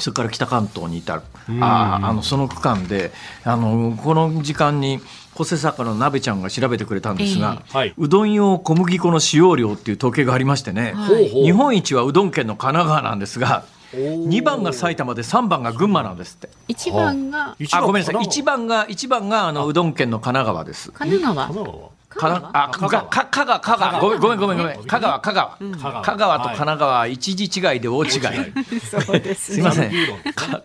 [0.00, 1.22] それから北関東に至る、
[1.60, 3.12] ああのその区間で
[3.44, 5.00] あのこの時間に
[5.34, 16.48] 小瀬坂の鍋ちゃんが調べてくれたんですが、えー、うどん用小麦粉の使用量っていう統計がありましてね、はい、日本一はうどん県の神奈川なんですが2番が埼玉で3番が群馬なんですって。
[16.68, 17.82] 1番があ。
[17.82, 18.14] ごめんなさい。
[18.14, 20.92] 1番が1番があのうどん県の神奈川です。
[20.92, 21.90] 神奈川？
[22.18, 22.50] かな？
[22.52, 24.84] あかか香川香川ごめんごめんごめんごめん。
[24.84, 25.58] 香川香川、
[26.02, 28.10] 香川と神奈川一時違いで大違い。
[28.82, 29.92] そうですすみません。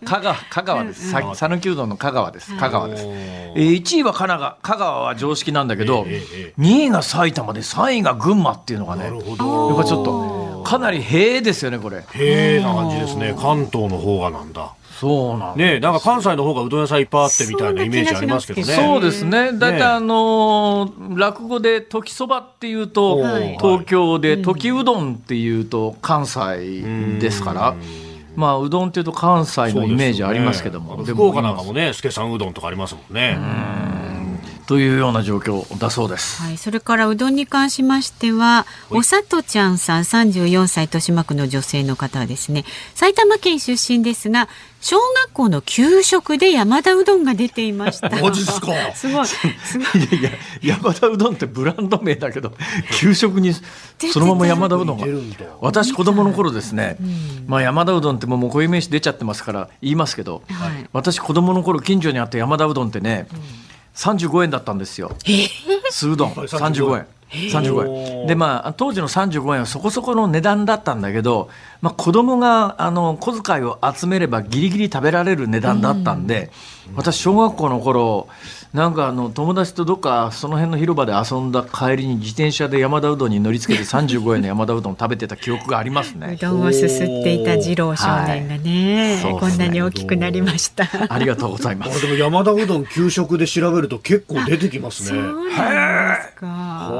[0.04, 1.10] 香川香川です。
[1.12, 2.56] 讃岐うどんの香川です。
[2.56, 3.04] 香川です。
[3.06, 4.56] え1位は神奈川。
[4.62, 6.02] 香川は常識なんだけど
[6.58, 11.98] 2位が埼玉で3位が群馬っていうのがねやっぱちょっとかなりへえですよねこれ。
[11.98, 13.34] へえな感じですね。
[13.40, 18.66] 関東の方がなんだそうなんねなんか関西の方がうどん屋さんいっぱいあってみたいなイメージありますけどね。
[18.66, 19.52] そうですね。
[19.52, 23.22] だいたいあのー、落語で時そばっていうと
[23.58, 26.82] 東京で時うどんっていうと関西
[27.18, 27.76] ですから。
[28.36, 33.38] まあうどんっていうと関西のイメージありますけども、ね、福岡なんかもね助さんうどんとかありますもんね。
[34.66, 36.42] というような状況だそうです。
[36.42, 44.48] はい、それからうどんに関しましては、おさとちゃんさん34歳豊島区の女性の方はですね、埼玉県出身ですが、
[44.80, 48.10] 小学校の給食で山田うどんが出ていました。
[48.20, 48.72] マジですか？
[48.94, 49.26] すごい。
[49.26, 50.04] すごい。
[50.18, 52.52] いやいや、山田うどんってブランド名だけど、
[52.98, 53.54] 給食に
[54.12, 55.06] そのまま山田うどんが。
[55.60, 63.40] 私子供の頃ですね、うん、まあ山田うどんってもうこういう名詞出ちゃってますから言いますけど、はい、私子供の頃近所にあった山田うどんってね、うん
[63.96, 65.16] 35円だったんですよ。
[65.90, 66.32] 酢うどん。
[66.32, 67.06] 35円。
[67.30, 68.26] 35円。
[68.26, 71.48] でまあ当時の35円はそこそこの値段だったんだけど、
[71.80, 76.50] まあ、子供があの小遣いを集めればギリギリ食べられる値段だったんで、
[76.94, 78.28] 私小学校の頃
[78.76, 86.34] なんかあの友達とどっかその辺の広場で遊んだ帰りに自転車で山田うどんに乗りつけて35円の山田うどん食べてた記憶がありますね。
[86.34, 89.18] うどんをすすっていた次郎少年がね。
[89.24, 90.84] はい、こんなに大きくなりました。
[91.08, 95.18] ありがとうございますでも山田うどん給食で調べると結構出てきますね。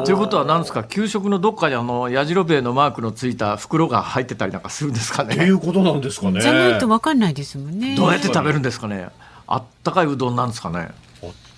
[0.06, 0.82] ということは何ですか？
[0.82, 5.34] 給食のどっかにあのやじろべえのマークのついた袋が入ってたりなんかするんですかね？
[5.34, 6.40] っていうことなんですかね。
[6.40, 7.96] じゃないと分かんないですもんね。
[7.96, 9.10] どうやって食べるんですかね？
[9.46, 10.88] あったかいうどんなんですかね？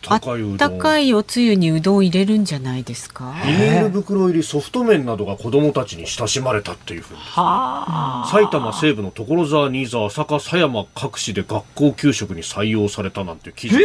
[0.07, 0.21] あっ
[0.59, 3.35] たかいおつゆにうどん入れるんじゃないですか？
[3.45, 7.21] ビニール袋入りソフト麺などが子供たちに親しまれたっていうふうに。
[8.31, 13.77] 埼玉西部の所沢新座朝霞狭山各市で学校給食に採用されたなんて記事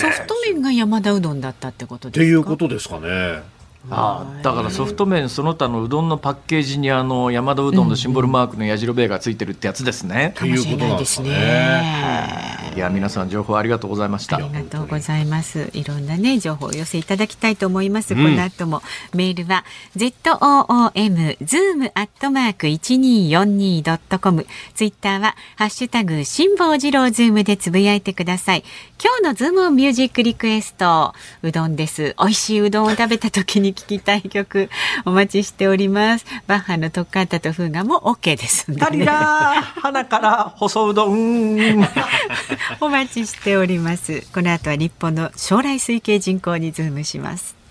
[0.00, 2.20] ソフト麺が山田うどんだったってことですか？
[2.20, 3.42] っていうことですかね
[3.90, 10.32] あだからソフト麺その他のうどんのパッケージにあの山田うどんのシンボルマークのやじろべえがついてるってやつですね。
[10.36, 12.54] ということなんですね。
[12.74, 14.36] いや皆さん情報ありがとうございました。
[14.36, 15.70] ありがとうございます。
[15.74, 18.82] いろんなね情報を寄せいただきたいと思います、うん、この後も
[19.14, 19.64] メールは
[19.96, 28.64] ZOOM zoom アットマーク 1242.com ツイッターはハッシュタグ辛坊治郎ズームでつぶやいてください。
[29.02, 31.12] 今日のズームミュージックリクエスト。
[31.42, 32.14] うどんです。
[32.18, 34.70] 美味しいうどんを食べた時に聞きたい曲
[35.04, 36.24] お待ちしております。
[36.46, 39.14] バッハのトッカータとフーガも OK ですんで、ね、タリラ
[39.62, 41.58] 鼻から細うどん。
[42.80, 44.22] お待ちしております。
[44.32, 47.64] この後は日本の将来推計人口にズームします。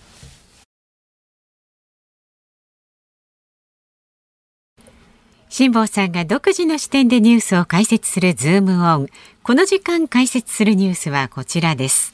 [5.55, 9.07] 辛坊さんが独自の視点でニュースを解説するズームオン。
[9.43, 12.11] この時間解説するニュースはこちらです。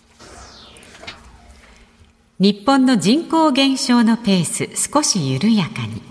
[2.39, 6.08] 日本の人口減少のペース少し緩やかに。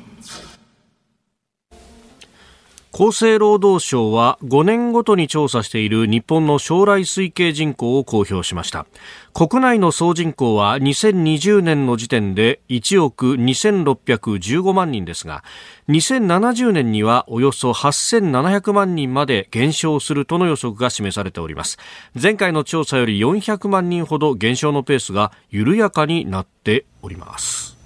[2.99, 8.87] 厚生労働省は5年ごとに調査している日本の将来推計人口を公表しました。
[9.33, 15.45] 国内の総人口は2020年の時点で1億2615万人ですが
[15.89, 21.79] 2070年にはおよそ8700万人まで減少するとの予測が示されております。
[22.21, 27.79] 前回の調査より400万人ほど減少のペースが緩やかになっております。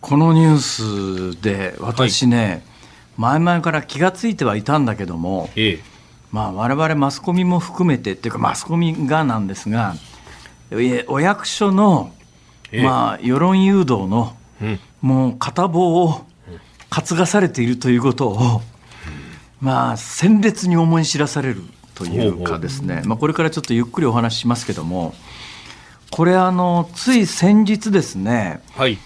[0.00, 2.77] このニュースで私ね、はい
[3.18, 5.80] 前々から気が付いてはいたんだけども、ええ、
[6.30, 9.96] まあ、我々マスコミも含めてっていうかマスコミがなんですが
[11.08, 12.12] お役所の、
[12.70, 16.24] え、まあ、世論誘導の、うん、もう片棒を
[16.90, 18.62] 担がされているということを、
[19.60, 21.62] まあ、鮮烈に思い知らされる
[21.96, 25.12] というかですね、まあ、これからちょっとゆっくりお話ししますけども
[26.12, 28.96] これあのつい先日ですね、はい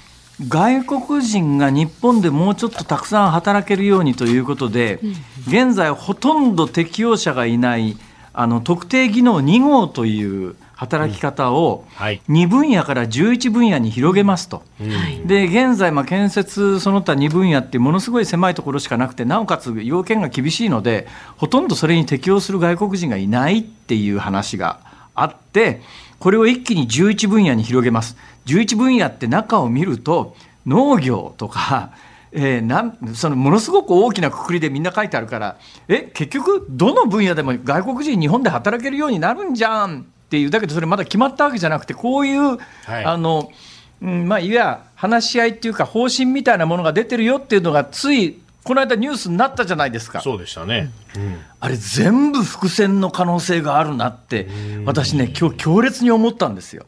[0.48, 5.00] 外国人が日本でもうちょっとたくさん働けるようにということで、
[5.46, 7.96] 現在、ほとんど適用者がいない
[8.32, 11.84] あの特定技能2号という働き方を
[12.28, 14.62] 2分野から11分野に広げますと、
[15.26, 24.80] で現在、建設その他2分野ってものすごい狭いところしかなくて、なおかつ要件が厳しいので、ほとんどそれに適用する外国人がいないっていう話が
[25.14, 25.82] あって、
[26.18, 28.16] これを一気に11分野に広げます。
[28.46, 31.90] 11分野って中を見ると農業とか、
[32.34, 43.52] えー、なんそのものすごく大きなくくりでみんな書いてあるからえ結局どの分野でも外国人日本で働けるようになるんじゃんっていうだけどそれまだ決まったわけじゃなくてこういう、はい、あの、
[44.00, 50.20] うんまあ、いわゆる話し合いっていうか方針みたいなものが出てるよっていうのがついこの間ニュースになったじゃないですか。
[50.20, 50.90] そうでしたね。
[51.16, 54.48] うん、あれ全部伏線の可能性があるなって、
[54.84, 56.86] 私ね、今日強烈に思ったんですよ。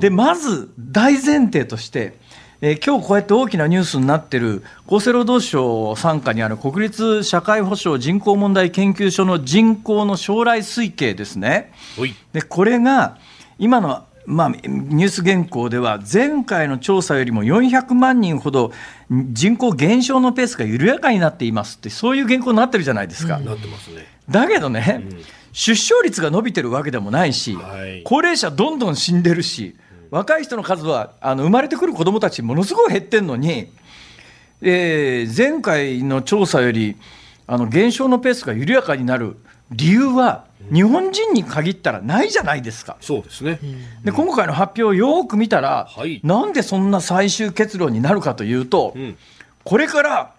[0.00, 2.14] で、まず大前提として、
[2.60, 11.72] えー、今日こうやって大きなニュースになってる厚生労働省傘下にある国立社会保障人口問題研究所の人口の将来推計ですね。
[12.32, 13.18] でこれが
[13.58, 18.72] 今のまあ、ニュース原稿では前回の調査よりも400万人ほど
[19.10, 23.38] 人口減少のペースが緩やかになっていますってそういう原稿になってるじゃないですか。
[23.38, 29.76] なってますねだけどね、うん、出生率が伸びてるわけでもないし、はい、高齢者どんどん死んでるし、
[30.10, 33.68] 若い人の数はあの生まれてくる子どもたちものすごい減ってんのに、
[34.62, 36.96] えー、前回の調査より
[37.46, 39.36] あの減少のペースが緩やかになる
[39.70, 42.96] 理由は日本人に限ったらないじゃないですか。
[43.00, 43.58] そうですね。
[44.02, 49.16] で、今回の発表をよく見たら、はい、なんでそんな最終結論になるかというと、うん、
[49.62, 50.33] これから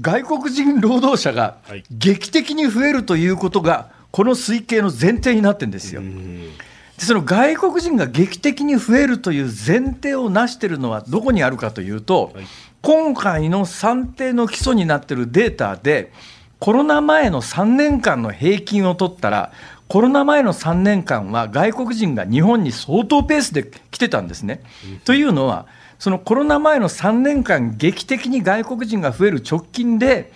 [0.00, 1.58] 外国人労働者が
[1.90, 6.02] 劇的に増えるということが、この推計の前提になってるんですよ。
[6.02, 12.44] でその外国人が劇的に増えるという前提を成しているのはどこにあるかというと、はい、
[12.82, 16.12] 今回の算定の基礎になっているデータで、
[16.60, 19.52] コロナ前の3年間の平均を取ったら、
[19.88, 24.62] コロナ前の3年間は外国人が日本に相当ペースで来てたんですね。
[25.04, 25.66] というのは、
[26.04, 30.34] そのコロナ前の3年間、劇的に外国人が増える直近で、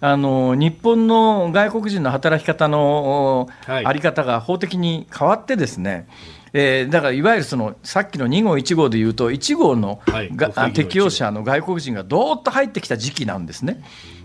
[0.00, 6.06] あの日本の外国人の働き方の在り方が法的に変わってですね、
[6.52, 13.82] えー、だからいわゆるそのさっきの2号、1号でいうと、1号のが、はい、適用者の外国人がどーっと入ってきた時期なんですね。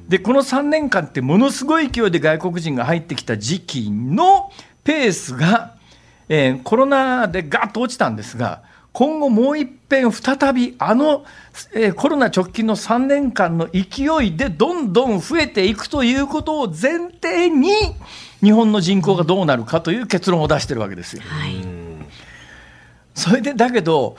[0.07, 4.51] でこの3年間ってものすごい勢いで外国人が入ってきた時期の
[4.83, 5.73] ペースが、
[6.29, 8.61] えー、コロナでガッと落ちたんですが
[8.93, 11.25] 今後もう一遍再びあの、
[11.73, 17.71] えー、コロナ直近の3年間の勢いでどんどん増えていくということを前提に
[18.41, 21.23] 日本の人口がどうなるかという結論を出してるわけですよ。
[21.25, 21.55] はい、
[23.15, 24.15] それでだけど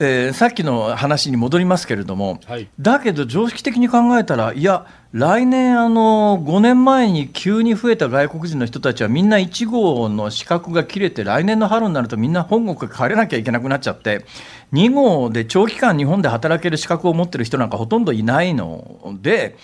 [0.00, 14.24] えー、さっきの話に戻りますけれども、はい、だけど常識的に考えたら、いや、来年あの、5年前に急に増えた外国人の人たちは、みんな1号の資格が切れて、来年の春になるとみんな本国帰れなきゃいけなくなっちゃって、
[14.72, 19.56] 2号で長期間日本で働ける資格を持ってる人なんかほとんどいないので、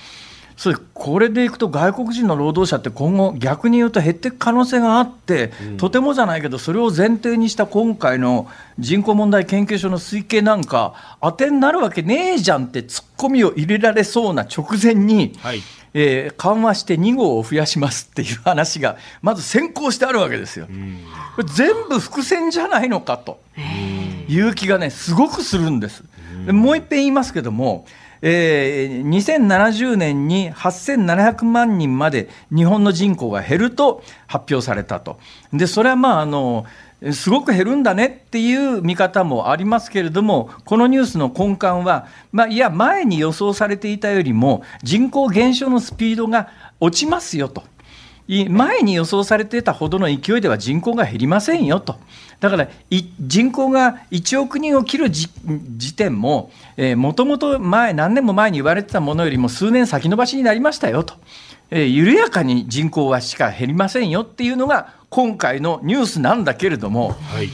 [0.56, 8.48] それこれでいくと外国人の労働者って今後逆に言うと減っていく可能性があって、うん、とてもじゃないけどそれを前提にした今回の
[8.78, 15.60] 人口問題研究所の推計なんか当てになるわけねえじゃんって突っ込みを入れられそうな直前に、はい、
[15.92, 20.66] えー、緩和して2号を増やしますっていう話がまず先行してあるわけですよ。
[21.36, 23.40] これ全部伏線じゃないのかと。
[24.26, 26.02] いう気がねすごくするんです。
[26.46, 27.86] もう一遍言いますけども
[28.26, 35.18] えー、2070年に8700万人まで日本の人口が減ると発表されたと。
[35.52, 36.64] で、それはまあ、あの、
[37.12, 46.48] すごく減るんだねっていう見方もありますけれども、このニュースの根幹は、まあ、いや、前に予想されていたよりも、人口減少のスピードが
[46.80, 47.62] 落ちますよと。
[48.26, 51.96] 前に予想されていたほどの勢いでは人口が減りませんよと。
[52.44, 52.68] だから
[53.20, 56.50] 人口が1億人を切る時点も、
[56.96, 61.14] もともと前、何年も前に言われてたものよりも数年先延ばしになりましたよと、
[61.70, 67.48] えー、緩やかに人口はしか減りませんよっていうのが、今回のニュースなんだけれども、はい、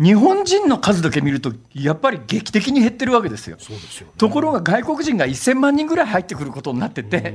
[0.00, 3.56] 日本人の数だけ見ると、やっぱり劇的に減ってるわけですよ。
[3.58, 7.34] すよね、ところが外国人が1000万人ぐらい入ってくることになってて、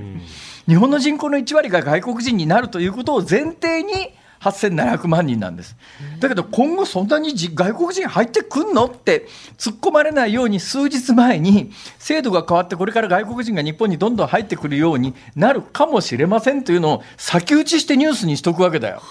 [0.70, 5.76] 日本の人口の1割が外国人になるということを前提に、8700万人なんです。
[6.20, 9.28] だけど今後そんなに外国人入ってくんのって
[9.58, 19.02] 突っ込まれないように数日前に制度が変わってこれから外国人が日本にどんどん入ってくるようになるかもしれませんというのを先打ちしてニュースにしとくわけだよ。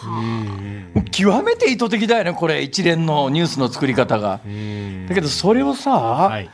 [1.11, 4.41] 極めて意図的だよねこれ一連のニュースの作り方が。
[5.09, 6.51] だけどそれをさ、はい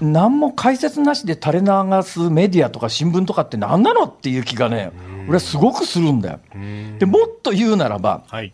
[0.00, 4.92] 何も解説なしで垂れ流すメディアとか新聞とかって何なのっていう気がね、
[5.26, 6.40] 俺はすごくするんだよ。
[6.98, 8.52] でもっと言うならば、はい、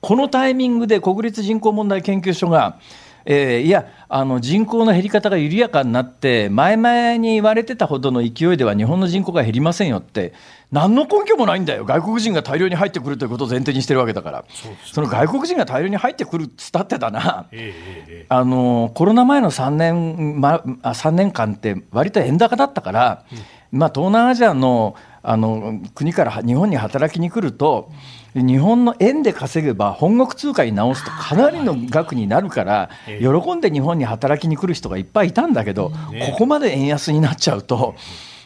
[0.00, 2.78] このタイミングで国立人口問題研究所が、
[3.24, 10.32] えー、いやあの人口の減り方が緩やかになって前々に言われてたほどの勢いでは日本の人口が減りませんよって
[10.72, 11.84] 何の根拠もないんだよ。
[11.84, 14.44] 外国人が大量に入ってくるということを前提にしてるわけだから。
[14.90, 23.24] その外国人が大量に入ってくるっつったってだな、えー、あのコロナ前の3年,、ま、3年間って割と円高だったから、
[23.72, 27.92] うん、まあ、東南アジアのあの国から日本に働きに来ると
[28.34, 35.90] 日本の円で稼げば本国通貨に直すとかなりの額になるから喜んで日本に働きに来る人がいっぱいいたんだけど
[36.30, 37.94] ここまで円安になっちゃうと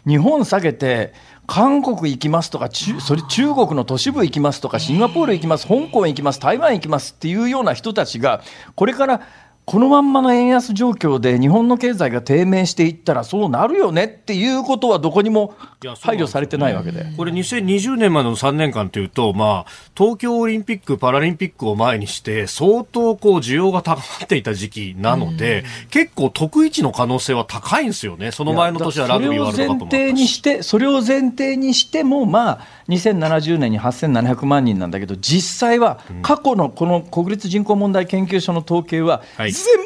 [0.07, 1.13] 日本下げて
[1.47, 8.43] 韓国行きますとかそれ中国の都市部行きますとかシンガポール行きます香港行きます台湾行きますっていうような人たちが
[8.75, 9.21] これから
[9.67, 15.57] このまんまの円安状況で日本の経済が低迷していったらそうなるよねっていうことはどこにも
[16.01, 17.05] 配慮されてないわけで。
[17.17, 28.31] これ2020年までの3年間というと、まあ、東京オリンピック・パラリンピックを前にして相当こう需要が高まっていた時期なので、結構得意値の可能性は高いんですよね。
[28.31, 32.59] その前の年はラグビーワールドカップもそれを前提にして、それを前提にしても、まあ、
[32.89, 39.23] 2070年に8700万人なんだけど、実際は過去のこの国立人口問題研究所の統計は、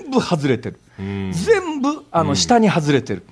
[0.03, 0.81] 全部外れてる。
[0.99, 3.23] 全部あの下に外れてる、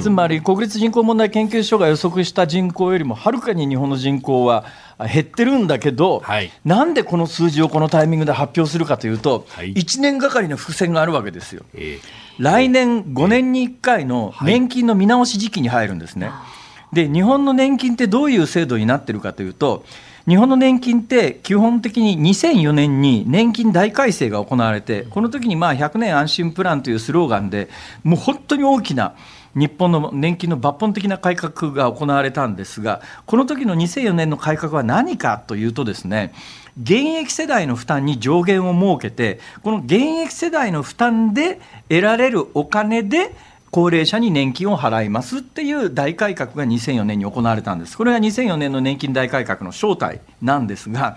[0.00, 4.64] つまり国立人口問題研究所が予測した人口よりもはるかに日本の人口は
[4.98, 11.62] 減ってるんだけど、はい、なんでこの数字をこのタイミングで発表するかというと、はい、1年がかりの伏線があるわけですよ。
[11.74, 16.26] えー、来年5年に1回の年金の見直し時期に入るんですね。
[16.26, 16.62] はい
[16.92, 19.84] で日本の年金ってどういう制度になってるかというと
[20.28, 27.68] 日本の年金って基本的に2004年に年金大改正が行われてこの時にまあ100年安心プランというスローガンで
[28.04, 29.14] もう本当に大きな
[29.54, 36.32] 日本の年金の抜本的な改革が行われたんですがこの時の2004年の改革は何かというとですね
[36.80, 43.34] 現役世代の負担に上限を設けてこの現役世代の負担で得られるお金で
[43.72, 47.96] 高齢者に年金を払いますっていう大改革が2004年に行われたんです。
[47.96, 51.16] これが2004年の年金大改革の正体なんですが、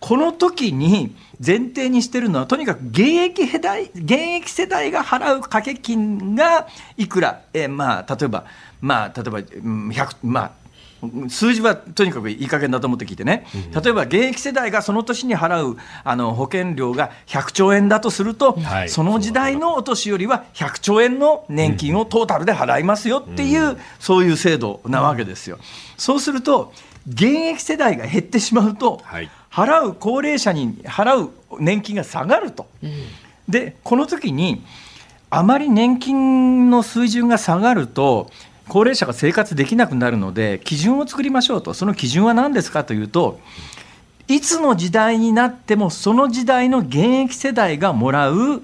[0.00, 1.14] この時に
[1.44, 6.66] 前提にしてるのは、とにかく現役世代現役世代が払う掛け金が
[6.96, 8.46] いくら、えまあ、例えば、
[8.80, 10.52] まあ、例えば、100、まあ、
[11.28, 25.58] 数字はとにかくいい加減だと思って聞いてね、例えば現役世代がその年に払うあの保険料が100兆円だとすると、はい、その時代のお年寄りは100兆円の年金をトータルで払いますよっていう、うん、そういう制度なわけですよ。
[25.96, 26.72] そうすると
[27.08, 31.30] 現役世代が減ってしまうと、はい、払う高齢者に払う
[31.60, 32.66] 年金が下がると。
[32.82, 32.92] うん、
[33.48, 34.64] でこの時に
[35.28, 38.30] あまり年金の水準が下がると、
[38.68, 43.40] 高齢者が生活できなくなるので、基準を作りましょうと、その基準は何ですかというと、
[44.28, 48.62] いつの時代になっても、その時代の現役世代がもらう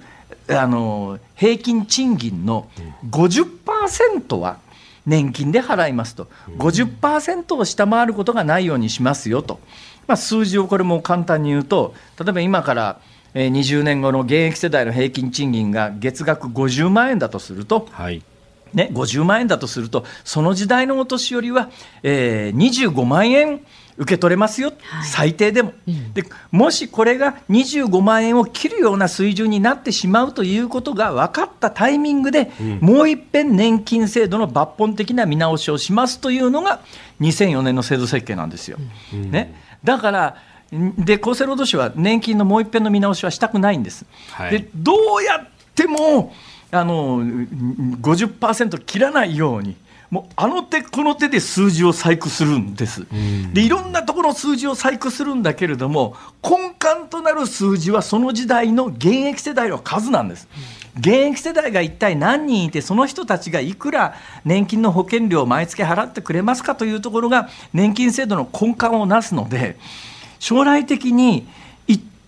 [0.48, 2.68] あの平均賃金の
[3.10, 4.58] 50%は
[5.06, 6.28] 年金で払いますと、
[6.58, 9.60] 50%を下回ることがないようにしますよと、
[10.06, 13.00] まあ、数字をこれも簡単に言うと、例えば今から
[13.34, 18.22] 20年後の現役世代の平均賃金が月額50万円だとすると、はい。
[18.74, 21.70] ね、50万円だとすると、その時代のお年寄りは、
[22.02, 23.60] えー、25万円
[23.98, 26.24] 受け取れますよ、はい、最低でも、うん、で。
[26.50, 36.80] もしこれが25万円を切るような水準になってしまうということが分かったタイミングで、うん、もう一遍年金制度の抜本的な見直しをしますというのが、
[37.20, 38.78] 2004年の制度設計なんですよ。
[39.12, 39.54] うん、ね、
[39.84, 40.36] だから
[40.72, 44.06] で厚生労働省は年金のもう一遍の見直しはしたくないんです。
[44.30, 46.32] はい、でどうやっても
[46.72, 49.76] あの50%切らないように。
[50.10, 53.06] もうあの手この手で数字を細工するんです。
[53.54, 60.48] でいろんなところの数字を細工するんだけれども根幹となる数字はその時代の現役世代の数なんです。
[60.98, 64.14] 現役世代が一体何人いてその人たちがいくら
[64.44, 69.78] 年金の保険料を毎月払ってくれますかというところが年金制度の根幹をなすので
[70.38, 71.48] 将来的に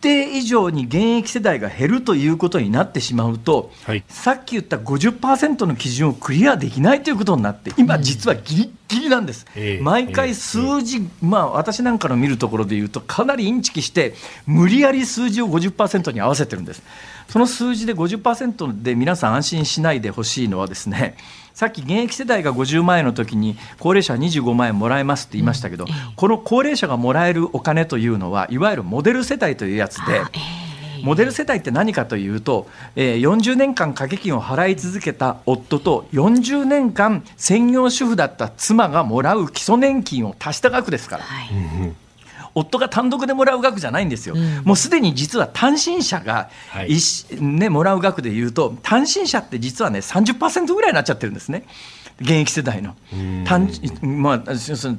[0.04, 9.46] 定以上に現役世代が減るということになってしまうと、はい、さっき言った50%の基準をクリアできないということになって、今、実はぎりぎりなんです、
[9.80, 14.14] 毎回数字、まあ、私なんかの見るところで言うと、かなりインチキして、
[14.46, 16.82] 無理やり数字を50%に合わせてるんです。
[17.30, 21.16] その数字で50%で皆さん安心しないでほしいのはですね、
[21.54, 25.86] さっき現役世代が50万円の時に高齢者は25万円もらえますって言いましたけど、
[26.16, 30.20] この高齢者がもらえるお金というのはいわゆるモデル世帯というやつで。
[31.02, 41.24] モデル世帯って何かというと、えー、40年間掛け金を払い続けた夫と40年間専業主婦だった妻がもらう基礎年金を足した額ですから。
[41.24, 42.03] はい
[42.54, 46.96] 夫が単独でもらう額じゃないんですよ、うん、もうすでに実は単身者が、はい、
[47.40, 51.64] ね、もらう額でいうと、単身者って実はね、30%ぐらいになっちゃってるんですね。
[52.20, 52.94] 現役世代の。
[53.44, 53.68] 単,、
[54.02, 54.42] まあ、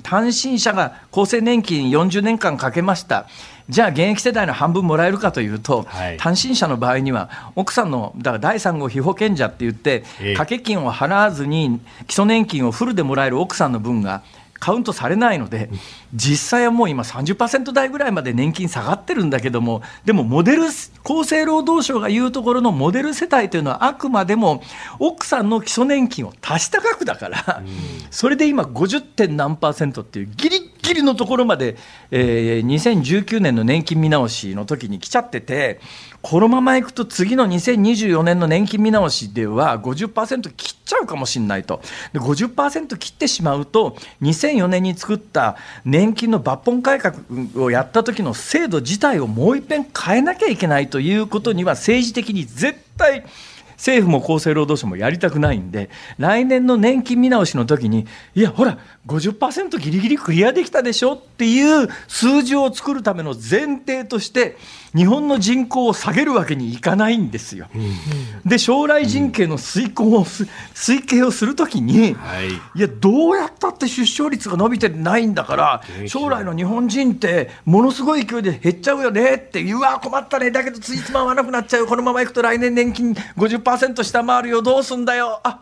[0.03, 3.27] 単身者が厚生年金40年間かけました、
[3.69, 10.03] じゃあ現役世代の半分もらえるかというと、はい、単身者の場合には、奥さんのだから第3号被保険者って言って、
[10.33, 14.23] 掛け金を払わずに基礎年金をフルでもらえる奥さんの分が
[14.65, 15.69] カウントされないので、
[16.15, 24.63] 実際はもう今30%台ぐらいまで年金下がってるんだけども、でもモデル、厚生労働省が言うところのモデル世帯というのはあくまでも
[24.97, 27.61] 奥さんの基礎年金を足した額だから、
[28.09, 29.01] それで今 50.
[29.01, 31.75] 点何パーセントっていうギリギリのところまで、
[32.11, 35.79] えー、2019年の年金見直しの時に来ちゃってて、
[36.21, 41.81] このままいくと次の2024年の年金見直しでは50%切っちゃうかもしれないと。
[42.13, 47.15] で50%切ってしまうと、2004年に作った年金の抜本改革
[47.57, 53.25] をやった時の制度自体をもう一遍変えなきゃいけないということには政治的に絶対
[53.77, 58.77] 政府も厚生労働省もやりたくないんで、来年の年金見直しの時に、いや、ほら、
[59.07, 64.57] 50%ギリギリクリアできたでしょっていう数字を作るための前提として、
[64.95, 67.67] 日本の人口を下げるわけにいかないんですよ。
[67.75, 84.61] うん、で将来人口の推考を、うん、推計をするときに、はい、いやどうやったって出生率が伸びてないんだから将来の日本人ってものすごい勢いで減っちゃうよねってうわ困ったねだけどついつま合わなくなっちゃうこのままいくと来年年金50%下回るよ。
[84.61, 85.41] どうすんだよ。
[85.43, 85.59] あ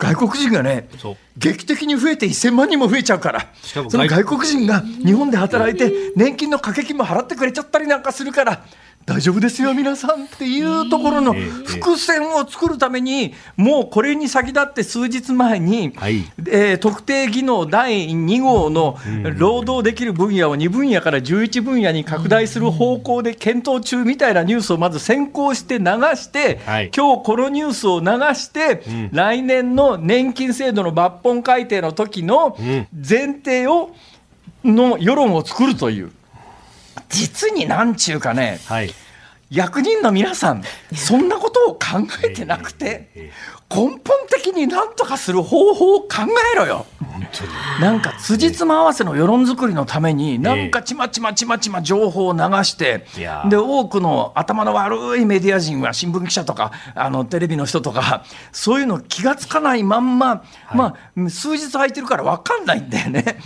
[0.00, 0.88] 外国人がね、
[1.36, 8.64] 劇的に増えて1000万人も増えちゃうから、その外国人が日本で働いて、年金の掛け金も払ってくれちゃったりなんかするから、
[9.10, 18.98] 大丈夫ですよ、皆さんっていうところの伏線を作るために、もうこれに先立って数日前に、はい、えー、特定技能第2号の
[19.36, 25.84] 労働できる分野を2分野から11分野に拡大する方向で検討中みたいなニュースをまず先行して流
[26.14, 28.06] して、はい、今日このニュースを流
[28.36, 32.56] して、うん、来年の年金制度の抜本改定の時の
[32.92, 33.90] 前提を、
[34.62, 36.12] の世論を作るという。
[37.10, 38.94] 実になんちゅうかね、はい、
[39.50, 40.62] 役人の皆さん、
[40.94, 41.78] そんなことを考
[42.24, 43.32] えてなくて、
[43.72, 46.08] 根本的になんとかする方法を考
[46.54, 46.86] えろよ。
[47.80, 53.06] なんか辻褄合わせの世論作りのために、なんかちまちまちまちま情報を流して、
[53.48, 60.42] で、多くの頭の悪いメディア人は、新聞記者とか、あの、テレビの人とか、そういうの気がつかないまんま、
[60.74, 63.38] まあ、数日空いてるから分かんないんだよね。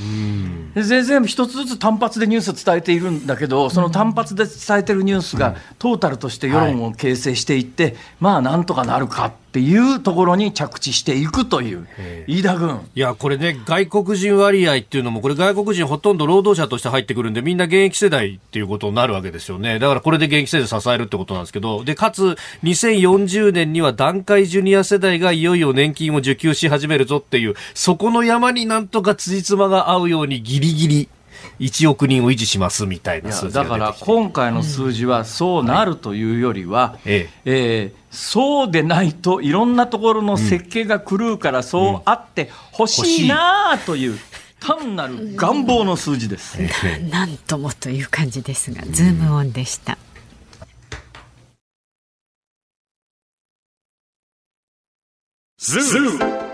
[0.75, 11.86] 全然一つずつ単発でニュース伝えているんだけど、その単発で伝えてるニュースがトータルとして世論を形成していって、まあなんとかなるかっていうところに着地していくという、
[12.26, 12.80] 飯田君。
[12.94, 19.78] いや、これね、外国人割合っていうのも、これ外国人ほとんど労働者として入ってくるんで、みんな現役世代っていうことになるわけですよね。
[19.78, 31.09] だからこれで現役世代支えるってことなんですけど、で、かつ、2040年には団塊ジュニア世代がいよいよ年金を受給し始めるぞっていう、そこの山になんとか辻褄が合うようにギリギリ
[31.61, 44.18] 1億人を維持しますみたいな数字だから今回の数字はそうなるというよりは、うん、ええー、そうでないといろんなところの設計が狂うからそうあってほしいなという。
[44.61, 46.57] 単なる願望の数字です。
[47.11, 49.98] なんともという感じですが、ズームオンでした。
[55.59, 56.53] ズーム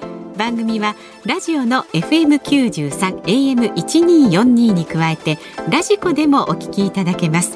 [0.41, 5.37] 番組はラジオの FM93 AM1242 に加えて
[5.69, 7.55] ラジコでもお聞きいただけます。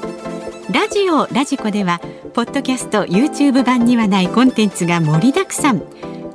[0.72, 2.00] ラジオラジコでは
[2.32, 5.82] ポッドキャスト YouTube 版にはないコンテンツが盛りだくさん。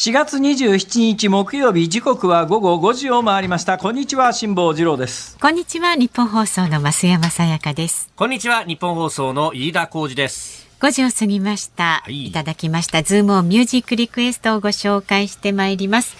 [0.00, 3.76] 4月27日木曜日時刻は午後5時を回りました。
[3.76, 5.36] こんにちは辛坊治郎です。
[5.38, 8.10] こんにちは日本放送の増山さやかです。
[8.16, 10.66] こんにちは日本放送の飯田浩二です。
[10.80, 16.16] 5時を過ぎました、はい、いただきましたズームオンミュージックリクエストをご紹介してまいります。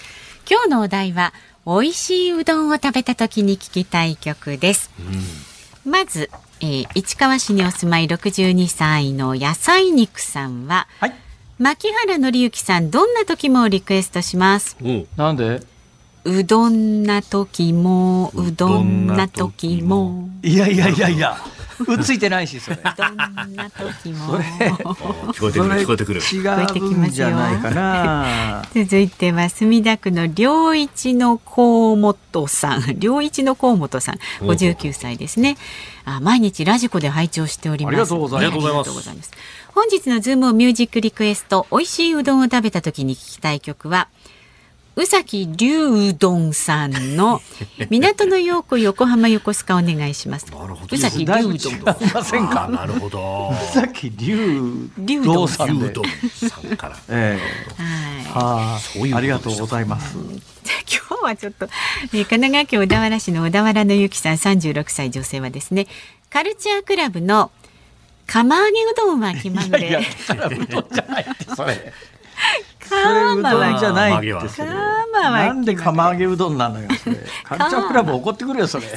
[0.46, 1.32] 今日のお題は
[1.64, 4.90] 美味しいうどんを食べた時に聞きたい曲です、
[5.84, 6.28] うん、まず、
[6.60, 11.14] えー、市川市にお住まい62歳の野菜肉さんは、はい
[11.60, 14.78] 牧原紀之さんどんな時もリクエストします
[15.14, 15.60] なんで？
[16.24, 21.36] うどんな時もうどんな時もいやいやいやいや
[21.86, 22.76] うついてないしそれ。
[22.76, 23.16] どん
[23.56, 24.38] な時も。
[25.34, 26.92] それ聞こえてくる聞こえてくる。
[26.92, 28.62] 違うんじゃないかな。
[28.74, 35.56] 続いては墨田区の良一の河本さん、良一の河本さん、五十九歳ですね。
[36.04, 37.94] あ毎日ラジコで拝聴しております。
[37.94, 38.50] ありがとうござい
[39.16, 39.30] ます。
[39.72, 44.08] 本日のズームミュージックリクエスト、美味しいうどんを食べた時に聞きたい曲は。
[44.96, 47.40] 宇崎龍うどんさんの
[47.88, 50.46] 港の陽子横浜横須賀お願いします。
[50.46, 50.96] なるほど。
[50.96, 51.74] 宇崎龍うどん。
[51.74, 51.78] い
[52.12, 52.68] ませんか。
[52.68, 53.54] なるほど。
[53.72, 55.78] 宇崎龍龍うどんさん
[56.76, 56.96] から。
[57.08, 58.38] ええー。
[58.38, 58.80] はい。
[58.82, 60.16] そういうありがとうございます。
[60.16, 61.68] 今日はちょっと、
[62.10, 65.86] 神奈川県小田原市の小田原のゆきさん36歳女性はですね、
[66.28, 67.52] カルチャークラブの
[68.30, 69.88] 釜揚げうどんは気まぐれ。
[69.88, 70.08] いやいや、
[70.46, 71.44] うどんじゃないって。
[71.56, 71.92] それ。
[73.78, 74.12] じゃない。
[74.12, 74.68] ってそれ。
[74.68, 77.16] なんで釜揚げうどんなのよそれ。
[77.44, 78.86] カルチャークラブ怒ってくるよそれ。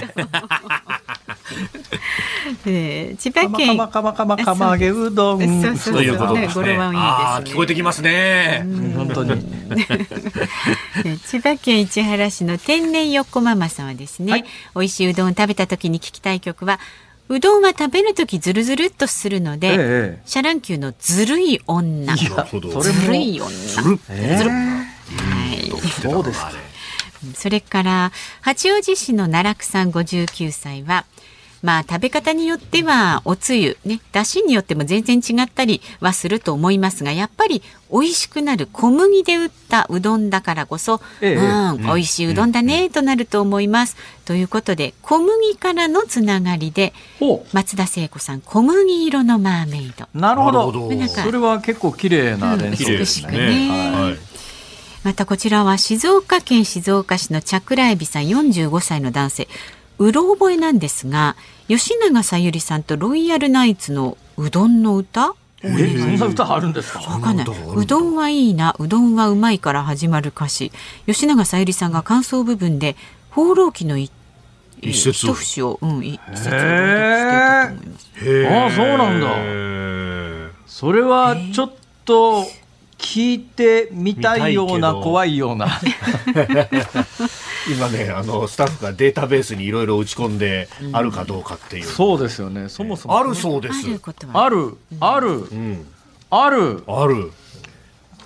[2.66, 3.70] え千葉県。
[3.70, 5.62] 釜釜釜釜揚げうどん。
[5.62, 6.18] そうそうそう。
[6.18, 8.66] 語呂はいいです聞こえてきますね。
[8.96, 9.32] 本当に。
[11.26, 16.80] 千葉県市原市の天然よっこママさんはですね、はい、美味しいうどん食べた時に聞きたい曲は
[17.30, 19.76] うどんは食べる時ずるずるっとするので、え
[20.20, 22.16] え、シャ乱Q のずるい女。
[22.16, 22.28] ず
[23.08, 23.50] るい女。
[23.50, 24.00] ずる。
[24.10, 25.72] えー、はい。
[26.02, 26.52] そうですか？
[27.36, 28.12] それから
[28.42, 31.06] 八王子市の奈落さん59歳は
[31.64, 43.96] まあ食べ方によってはおつゆねだしによっても全然違ったりはすると思いますがやっぱり美味しくなる小麦で打ったうどんだからこそ、ええ、うん、美味しいうどんだね、となると思います。
[44.26, 46.94] ということで小麦からのつながりで
[47.54, 50.08] 松田聖子さん小麦色のマーメイド。
[50.14, 50.72] なるほど。
[51.08, 53.30] それは結構綺麗な連想ですね。
[53.30, 54.34] うん、ねはい
[55.04, 59.48] またこちらは静岡県静岡市のチャクラエビさん45歳の男性
[60.00, 61.36] うろ覚えなんですが
[61.68, 65.34] 吉永小百合さんとロイヤルナイツのうどんの歌？
[65.62, 67.00] えー、そんな歌あるんですか？
[67.02, 67.48] わかんない。
[67.76, 70.72] うどんはいいな、うどんはうまいから始まる歌詞。
[71.06, 72.96] 吉永小百合さんが感想部分で。
[73.30, 74.12] 放浪記の一
[74.80, 78.12] 一節一節を、うん、一節を朗読していたと思います。
[78.54, 79.28] ああそうなんだ
[80.68, 81.72] それはちょっ
[82.06, 82.46] と
[83.04, 85.68] 聞いてみたいような怖いような。
[87.70, 92.70] 今ねあのスタッフがデータベースにいろいろ打ち込んであるかどうかっていう、そうですよね。
[92.70, 93.20] そもそも。
[93.20, 93.86] あるそうです。
[93.86, 94.78] あることはある。
[95.02, 95.30] ある。
[95.30, 95.86] うん。
[96.30, 96.84] ある。
[96.88, 97.32] ある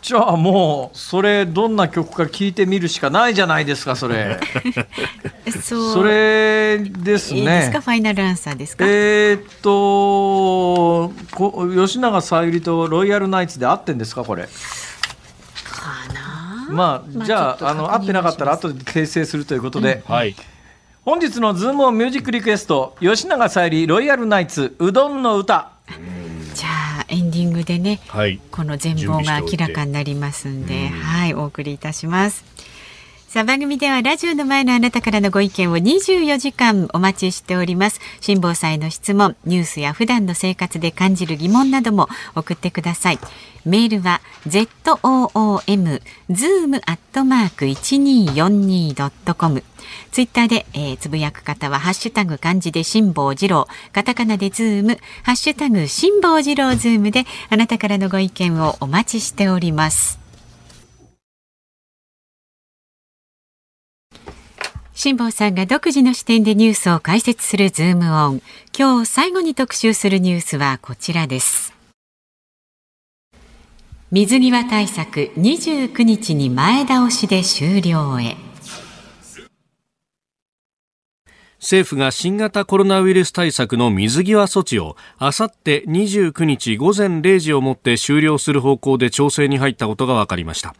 [0.02, 4.40] じゃあもうそれどんな曲か聞いてみるしかないじゃないですかそれ。
[5.62, 5.94] そう。
[5.94, 7.80] それですいいですか？
[7.80, 8.86] ねファイナルアンサーですか？
[8.88, 14.44] えーっとこ吉永小百合とロイヤルナイツで合ってんですかこれ？
[14.44, 14.50] か
[16.14, 16.68] な？
[16.70, 20.36] まあ、まあじゃああの合ってなかったら確後で訂正するということで、はい。
[21.04, 25.72] 本日のズームオンミュージックリクエスト吉永小百合ロイヤルナイツうどんの歌。
[25.88, 26.00] じゃあ
[27.08, 28.00] エンディングでね。
[28.08, 32.44] はいこの全貌が明らかになりますんで、はい、お送りいたします。
[33.38, 38.00] さあ番組ではラジオの前のあなたからのご意見を24時間お待ちしております。
[38.20, 43.20] 辛坊さんへの質問、ニュースや普段の生活で感じる疑問なども送ってください。
[43.64, 44.68] メールは z
[45.04, 49.64] o o m zoom アットマーク一二四二ドットコム。
[50.12, 60.27] ツイッターで、えーつぶやく方はハッシュタグ漢字で辛坊治郎、カタカナでズーム、ハッシュタグ辛坊治郎ズームであなたからのご意見をお待ちしております。
[65.00, 68.42] 辛坊さんが独自の視点でニュースを解説するズームオン。
[68.76, 71.72] 今日最後に特集するニュースはこちらです。
[74.12, 78.38] 水際対策29日に前倒しで終了へ。
[81.60, 90.74] 政府が新型コロナウイルス対策の水際措置をあさって29日午前0時をもって終了する方向で調整に入ったことが分かりました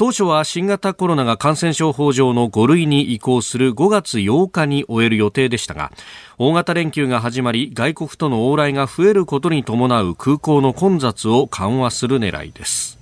[0.00, 5.92] 当初は新型コロナが感染症法上の5類に移行する5月8日に終える予定でしたが
[6.38, 12.99] 大型連休が始まり外国との往来が増えることに伴う空港の混雑を緩和する狙いです。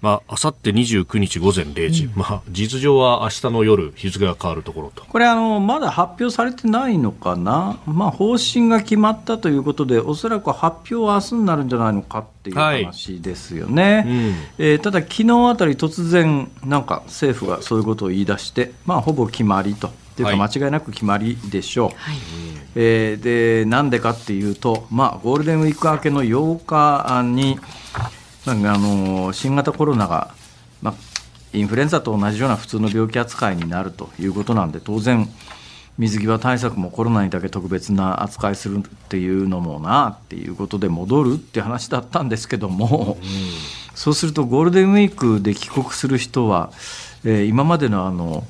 [0.00, 5.04] まあ、あさって29日午前0時、まあ、事実上は明日の夜、日付が変わるところと。
[5.04, 14.04] これあの、まだ発表されてないのかな、まあ、方針が決まったということで、おそらく発表は明日になるんじゃないのかっていう話ですよね。
[14.06, 19.88] うんえーただ、昨日あたり突然、なんか政府がそういうことを言い出して、まあ、ほぼ決まりと。
[19.88, 22.16] っていうかはい間違いなく決まりでしょう、はい。
[22.74, 27.58] えーでなんでかっていうと、まあ、ゴールデンウィーク明けの8日に、
[28.48, 30.34] なんかあの新型コロナが、
[30.80, 30.94] まあ、
[31.52, 35.28] インフルエンザと同じような普通の病気扱いになるということなんで、当然、
[35.98, 43.18] 水際対策もコロナにだけ特別な扱いするっていうのもなっていうことで戻るって話だったんですけども、
[43.94, 46.70] そうするとゴールデンウィークで帰国する人は、
[47.24, 48.46] えー今までのあの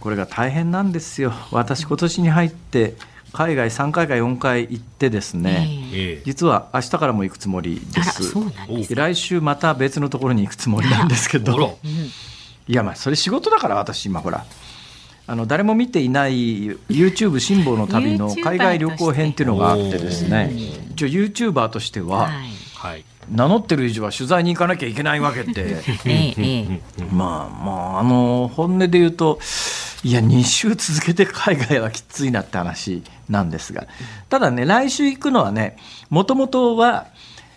[0.00, 2.94] これが大変なんですよ、私、今年に入って
[3.34, 8.30] 海外3回か4回行ってですね、ええ実は明日からも行くつもりです。
[8.30, 8.88] そうなんです。
[8.90, 11.78] で来週また別のところに行くつもりなんですけど、
[12.68, 14.46] いやまあそれ仕事だから私今ほら
[15.26, 20.52] あの誰も見ていない YouTube 辛抱の旅の海外旅行編っていうのがあってですね
[20.92, 22.64] 一応 YouTuber としてははい。
[22.74, 23.04] はい。
[23.30, 25.82] 名乗ってる以上は取材に行かなきゃいけないわけで。
[27.10, 29.38] まあまああの本音で言うと
[30.04, 33.86] いや2週続けて海外はきついなって話なんですが。
[34.28, 35.78] ただね来週行くのはね
[36.10, 37.06] もともとは、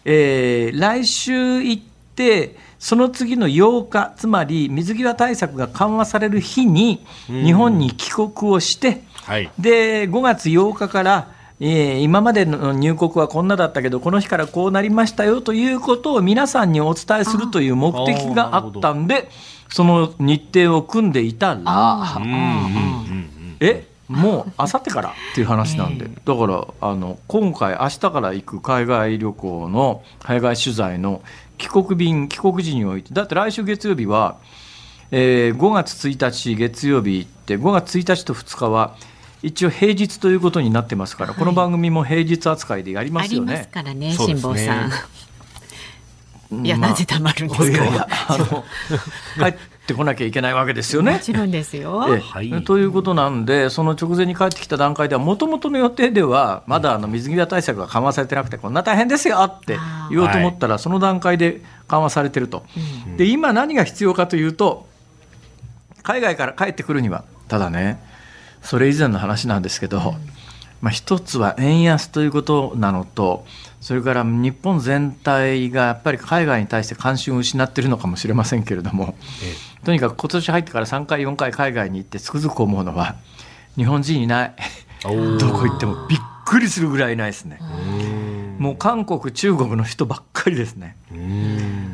[0.05, 1.83] えー来週行っ
[2.15, 9.51] てその次の8日つまり水際対策が緩和される日に日本に帰国をして、はい。
[9.59, 19.29] で5月8日から、えー今までの入国はこんなだったけどこの日からこうなりましたよということを皆さんにお伝えするという目的があったんで
[19.69, 31.21] その日程を組んでいたらあうんえもうあさってからっていう話なんで、だからあの今回明日から行く海外旅行の海外取材の
[31.57, 34.37] 帰国便帰国時においてだって来週月曜日は、
[35.11, 38.95] えー5月1日月曜日行って5月1日と2日は
[39.43, 43.69] 一応平日ということになってますから、この番組も平日扱いでやりまありますすよね。
[43.71, 44.41] からね、そうですね。
[44.41, 44.91] 辛坊さん。
[46.51, 48.07] いや、まあなぜ黙るんですか？
[49.39, 49.53] 帰っ
[49.87, 51.13] てこなきゃいけないわけですよね。
[51.13, 51.19] も。
[51.19, 52.05] ちろんですよ。
[52.09, 52.19] ええ。
[52.19, 52.63] はい。
[52.63, 59.77] ということなんで、その直前に帰ってきた段階では、もともとの予定では、まだあの水際対策が緩和されてなくて、こんな大変ですよって
[60.09, 62.65] 言おうと思ったら、その段階で緩和されてると、
[63.17, 64.87] で今、何が必要かというと、
[66.03, 68.01] 海外から帰ってくるには、ただね、
[68.61, 70.15] それ以前の話なんですけど、
[70.81, 73.45] まあ、一つは円安ということなのと
[73.81, 83.15] それから日本全体がやっぱり海外に対して関心を失っているのかもしれませんけれども、ええ、とにかく今年入ってから3回4回海外に行ってつくづく思うのは
[83.75, 84.55] 日本人いない。
[85.03, 87.59] どこ行ってもびっくりするぐらいいないですね。
[88.57, 90.97] もう韓国、中国の人ばっかりですね。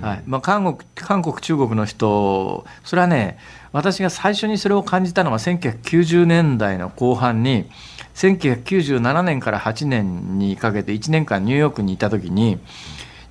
[0.01, 0.23] はい。
[0.25, 3.38] まあ、韓国、韓国、中国の人、それはね、
[3.73, 7.69] 私が最初にそれを感じたのは1990年代の後半に、
[8.16, 12.59] 1997年から8年にかけて1年間ニューヨークにいた時に、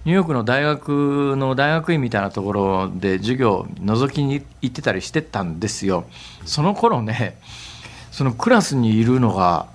[0.05, 6.05] ニューヨークの大学の大学院みたいなところで授業覗きに行ってたりしてたんですよ。
[6.45, 7.39] その頃ね、
[8.11, 9.71] そのクラスにいるのが、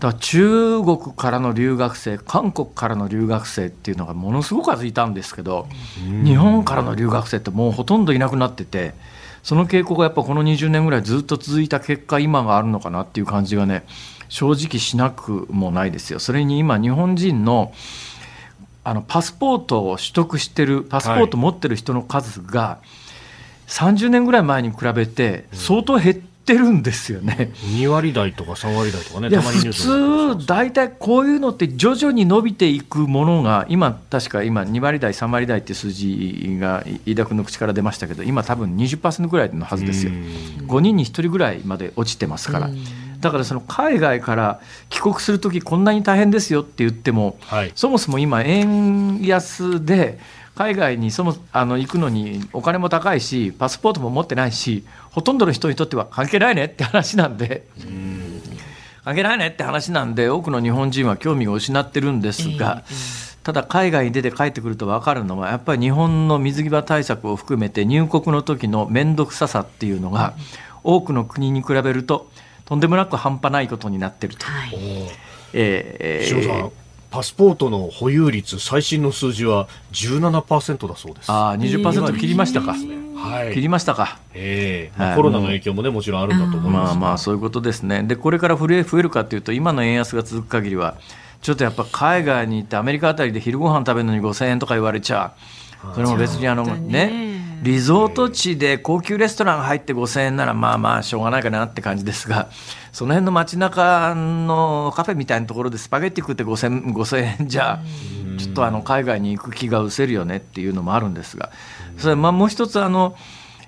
[0.00, 5.68] だ中国からの留学生韓国からの留学生っていうのがものすごく数いたんですけど
[6.24, 8.94] 日本からの留学生ってもうほとんどいなくなってて
[9.42, 13.84] その傾向がやっぱこの20年ぐらいずっと続いた結果今があるのかなっていう感じがね
[14.30, 16.18] 正直しなくもないですよ。
[16.18, 17.72] それに今日本人の
[18.82, 22.78] あのパスポートを取得してるパスポート持ってる人の数が
[23.66, 27.52] 30年ぐらい前に比べて相当減ってるんですよね。
[27.76, 40.12] 2割台とか3割台とかね、たまに普通、大体こういうのって徐々に伸びていくものが、今、確か今、2割台、3割台って数字が飯田君の口から出ましたけど、今、多分20%ぐらいのはずですよ、
[40.66, 42.70] 5人に1人ぐらいまで落ちてますから。
[43.20, 50.18] だからその海外から帰国するとき、こんなに大変ですよって言っても、はい、そもそも今、円安で、
[50.56, 57.66] 海外にそもあの行くのにお金も高いしパスポートも持ってないしほとんどの人にとっては関係ないねって話なんで。
[59.02, 62.84] 関係ないねって話なんで多くの日本人は興味を失ってるんですが、
[63.42, 70.34] ただ海外に出て帰ってくると分かるのはやっぱり日本の水際対策を含めて入国の時の面倒くささっていうのが
[70.84, 72.30] 多くの国に比べると
[72.70, 74.46] とんでもなく半端ないことになってると。
[74.46, 74.70] はい、
[75.52, 76.70] えー、
[77.10, 81.32] パスポートの保有率最新の数字は17%だそうです。
[81.32, 82.76] ああ20%切りましたか、
[83.16, 84.98] はい、切りましたか、えー。
[85.00, 88.04] まあ、コロナの影響もねもちろんあるんだと思います、まあまあそういうことですね。
[88.04, 90.96] でこれから増え増えるかというと今の円安が続く限りは
[91.42, 95.34] ちょっとやっぱ海外に行ってアメリカあたりで昼ご飯食べるのに5000円とか言われちゃ
[95.94, 97.29] それも別にあのね
[97.62, 102.48] リゾート地で高級レストラン入って5000円ならまあまあしょうがないかなって感じですが
[102.92, 107.80] その辺の街中のカフェみたいなところでスパゲッティ食って5000 5000円じゃ
[108.38, 111.50] ちょっとあの海外に行く気が失せるよねっていうのもあるんですが。
[111.98, 113.14] それまあもう一つあの、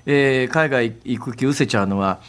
[0.07, 2.19] えー、海外行く気失せちゃうのは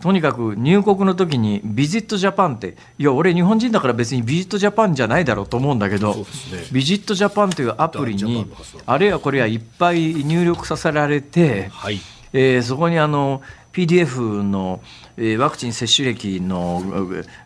[0.00, 6.24] とにかく入国の時にビジットジャパンっていや俺日本人だから別にビジットジャパンじゃないだろうと思うんだけど、ね、
[6.72, 8.50] ビジットジャパンというアプリに
[8.86, 12.00] あれやこれやいっぱい入力させられて、はい、
[12.32, 13.42] えー、そこにあの
[13.72, 14.80] PDF の、
[15.16, 16.82] えー、ワクチン接種歴の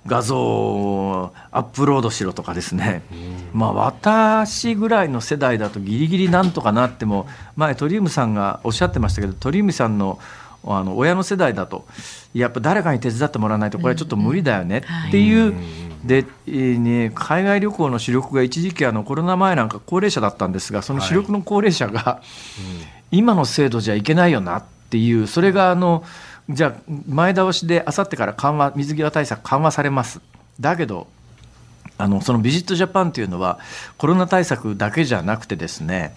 [0.06, 3.02] 画像をアップロードしろとかですね、
[3.52, 7.26] まあ、私ぐらいの世代だとギリギリなんとかなっても
[7.56, 10.18] 前鳥海さんがおっしゃってましたけど鳥海さんの
[10.66, 11.84] あの親の世代だと
[12.34, 14.82] やっぱ誰かに手伝ってもらわないとこれはちょっと無理だよね。
[15.08, 15.54] っていう。
[16.04, 22.20] で、ね、海外旅行の主力が一時期あのコロナ前なんか高齢者だったんですがその主力の高齢者が、
[23.10, 25.26] 今の制度じゃいけないよなっていう。
[25.26, 26.04] それがあの
[26.50, 30.20] じゃあ前倒しであさってから緩和水際対策緩和されます。
[30.60, 31.06] だけど
[31.96, 33.58] あのそのビジットジャパンというのは
[33.96, 36.14] コロナ対策だけじゃなくてですね、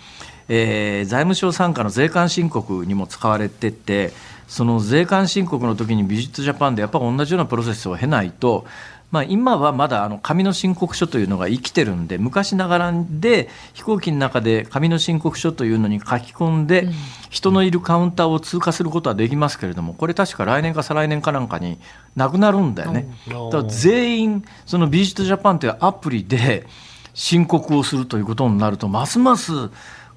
[0.50, 4.12] えー、財務省傘下の税関申告にも使われてて
[4.48, 8.66] その税関申告の時にビジットジャパンでやっぱ同じようなプロセスを経ないと、
[9.12, 16.88] まあ、今はまだあの紙の申告書というのが生きてるんで昔ながらで飛行機の中で紙の申告書というのに書き込んで
[17.30, 21.78] 人のいるカウンターを通過することはできますけれどもこれ確か来年か再来年かなんかに
[22.16, 23.08] なくなるんだよね。
[23.52, 26.66] だ全員そのビジットジャパンというアプリで
[27.14, 29.52] 申告をするということになるとますます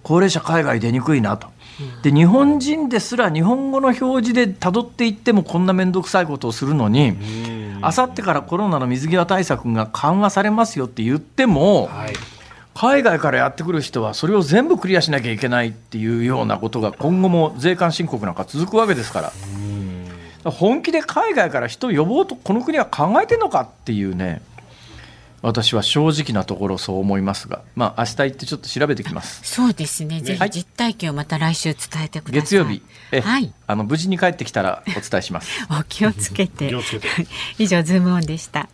[0.03, 1.49] 高齢者海外出にくいなと。
[2.03, 7.17] で日本人ですら日本語の表示でたどっていってもこんな面倒くさいことをするのに
[7.83, 12.13] あさってからコロナの水際対策が緩和されますよって言っても、はい、
[12.75, 19.33] 海外からやってくる人はそれを全部クリアしなきゃいけないっていうようなことが今後も税関申告なんか続くわけですから。
[20.45, 24.41] 本気で海外から人を呼ぼうとこの国は考えてるのかっていうね
[25.43, 29.41] 私は正直なところそう思いますが、まあ明日行ってちょっと調べてきます。
[29.43, 30.21] そうですね。
[30.21, 32.43] ぜひ実体験をまた来週伝えてください。
[32.43, 32.83] 月曜日、
[33.13, 35.51] え、はい、あの無事に帰ってきたらお伝えします。
[35.71, 36.71] お気をつけて。
[37.59, 38.69] 以上ズームオンでした。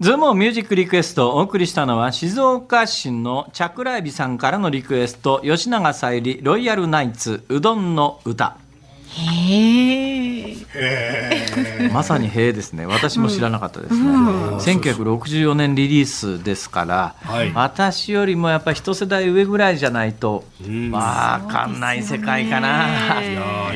[0.00, 8.58] ズームオンミュージックリクエストをお送りしたのは静岡市の桜エビさんからのリクエスト吉永小百合ロイヤルナイツうどんの歌
[9.16, 11.90] へえ。
[11.92, 12.84] まさにへえですね。
[12.86, 14.00] 私も知らなかったですね。
[14.00, 20.44] うん、1964年リリースですから、はい、私よりもやっぱり一世代上ぐらいじゃないと
[20.90, 22.68] わかんない世界かな。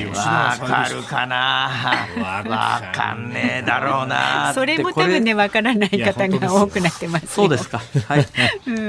[0.08, 1.70] わかるかな。
[2.48, 4.52] わかんねえだろうな。
[4.54, 7.80] それも多分ねわからない方が多くなってますそうですか。
[8.08, 8.26] はい。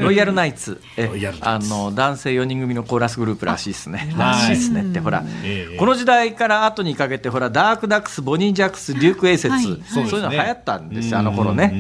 [0.02, 1.10] ロイヤルナイツ、え、
[1.42, 4.14] あの男性4人組のコーラスグループらしいですね。
[4.18, 5.24] らしいですねってほら、
[5.78, 9.56] この時代から後にかけてほらダークダックス、ボニージャックス、デュークエイセス、
[9.94, 11.20] そういうの流行ったんですよ。
[11.20, 11.74] あの頃ね。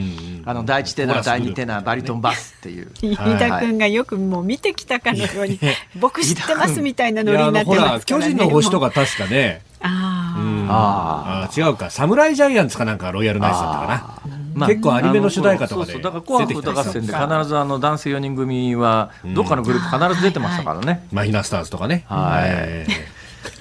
[0.45, 2.91] あの第一テナー、第二テナー、バリトンバスっていう。
[3.01, 5.59] 飯田君がよくもう見てきたかのように、
[5.99, 9.61] 僕知ってますみたいなノリになってます巨人の星とか確かね。
[9.81, 11.49] ああ。
[11.55, 14.39] 違うか、侍ジャイアンツかなんかロイヤルナイツだったかな。
[14.55, 22.03] まあ、結構アニメの主題歌とかでそうそうだから「紅白歌合戦」で必ずあの男性4人組はどっかのグループ必ず出てましたからね、マヒナスターズとかね。
[22.07, 22.87] はい、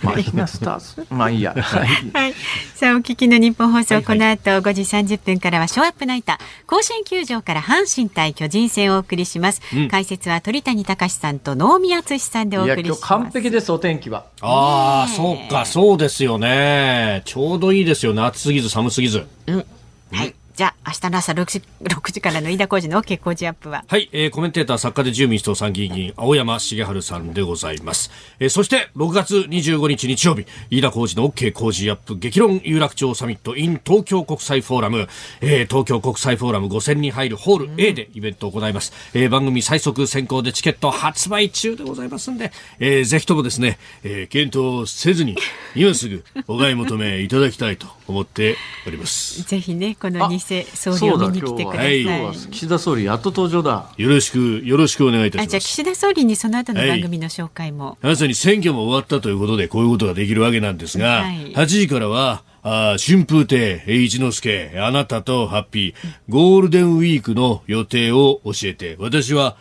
[0.03, 1.55] マヒナスターズまあいいや。
[1.55, 2.35] はい。
[2.75, 9.61] さあ、お聞きの日本放送、はいはい、この後5時30分からはショーアップナイター、甲子園球場から阪神対巨人戦をお送りします。
[9.75, 13.03] うん、解説は鳥谷隆さんと能見敦さんでお送りします。
[13.03, 14.25] 完璧です、お天気は。
[14.41, 17.23] ああ、そうか、そうですよね。
[17.25, 18.23] ちょうどいいですよね。
[18.23, 19.27] 暑すぎず寒すぎず。
[19.47, 19.65] うん。
[20.13, 20.35] はい。
[20.59, 23.85] じゃあ、明日の朝6時 ,6 時からの飯田浩二の OK 工事アップは？
[23.87, 28.11] はい、えー、コメンテーター、作家で自由民主党参議院議員、青山茂春さんでございます。
[28.41, 35.07] えー、そして、6月25日日曜日、飯田浩二の OK 工事アップ、激論有楽町サミット in 東京国際フォーラム、
[35.41, 38.93] えー、東京国際フォーラム5000人入るホール A でイベントを行います。
[39.15, 42.51] えー、番組最速先行でチケット発売中でございますんで、
[42.81, 45.37] えー、ぜひともですね、えー、検討せずに、
[45.77, 48.57] 今すぐお買い求めいただきたいと思って
[48.89, 49.45] おります。
[49.45, 52.05] ぜひね、この偽送料に来てください。
[52.05, 53.93] は岸田総理やっと登場だ。
[53.97, 55.51] よろしくよろしくお願いいたします。
[55.51, 57.99] じゃあ岸田総理にその後の番組の紹介も。
[58.01, 62.43] まさに選挙も終わったということでこういうことができるわけなんですが、はい、8時からは。
[62.61, 69.57] あ春風亭一之輔あなたとハッピーゴールデンウィークの予定を教えて私は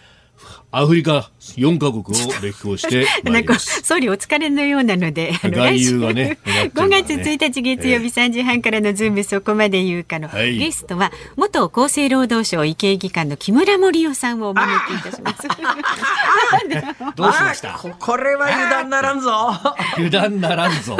[0.71, 5.97] アフリカ4カ国を歴訪して なんか総理お疲れのようなので、あの来週。
[5.99, 15.47] がね、5月1日月曜日3時半からのズームそこまで言うかの、はい、ゲストは元厚生労働省医系技官の木村盛夫さんをお招きいたします。
[17.15, 17.79] どうしました？
[17.99, 19.31] これは油断ならんぞ。
[19.95, 20.97] 油断ならんぞ。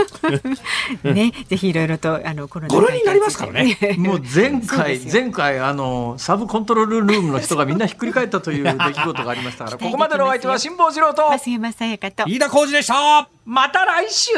[1.03, 3.77] ね、ぜひいろいろとあのコロナ5類になりますからね。
[3.97, 12.23] もう前回前回あのサブコントロールルームの人がみんなひっくり返ったという出来事がありましたから、ここまでのお相手は辛坊治郎と増山さやかと。
[12.27, 13.27] 飯田浩二でした。
[13.45, 14.31] また来週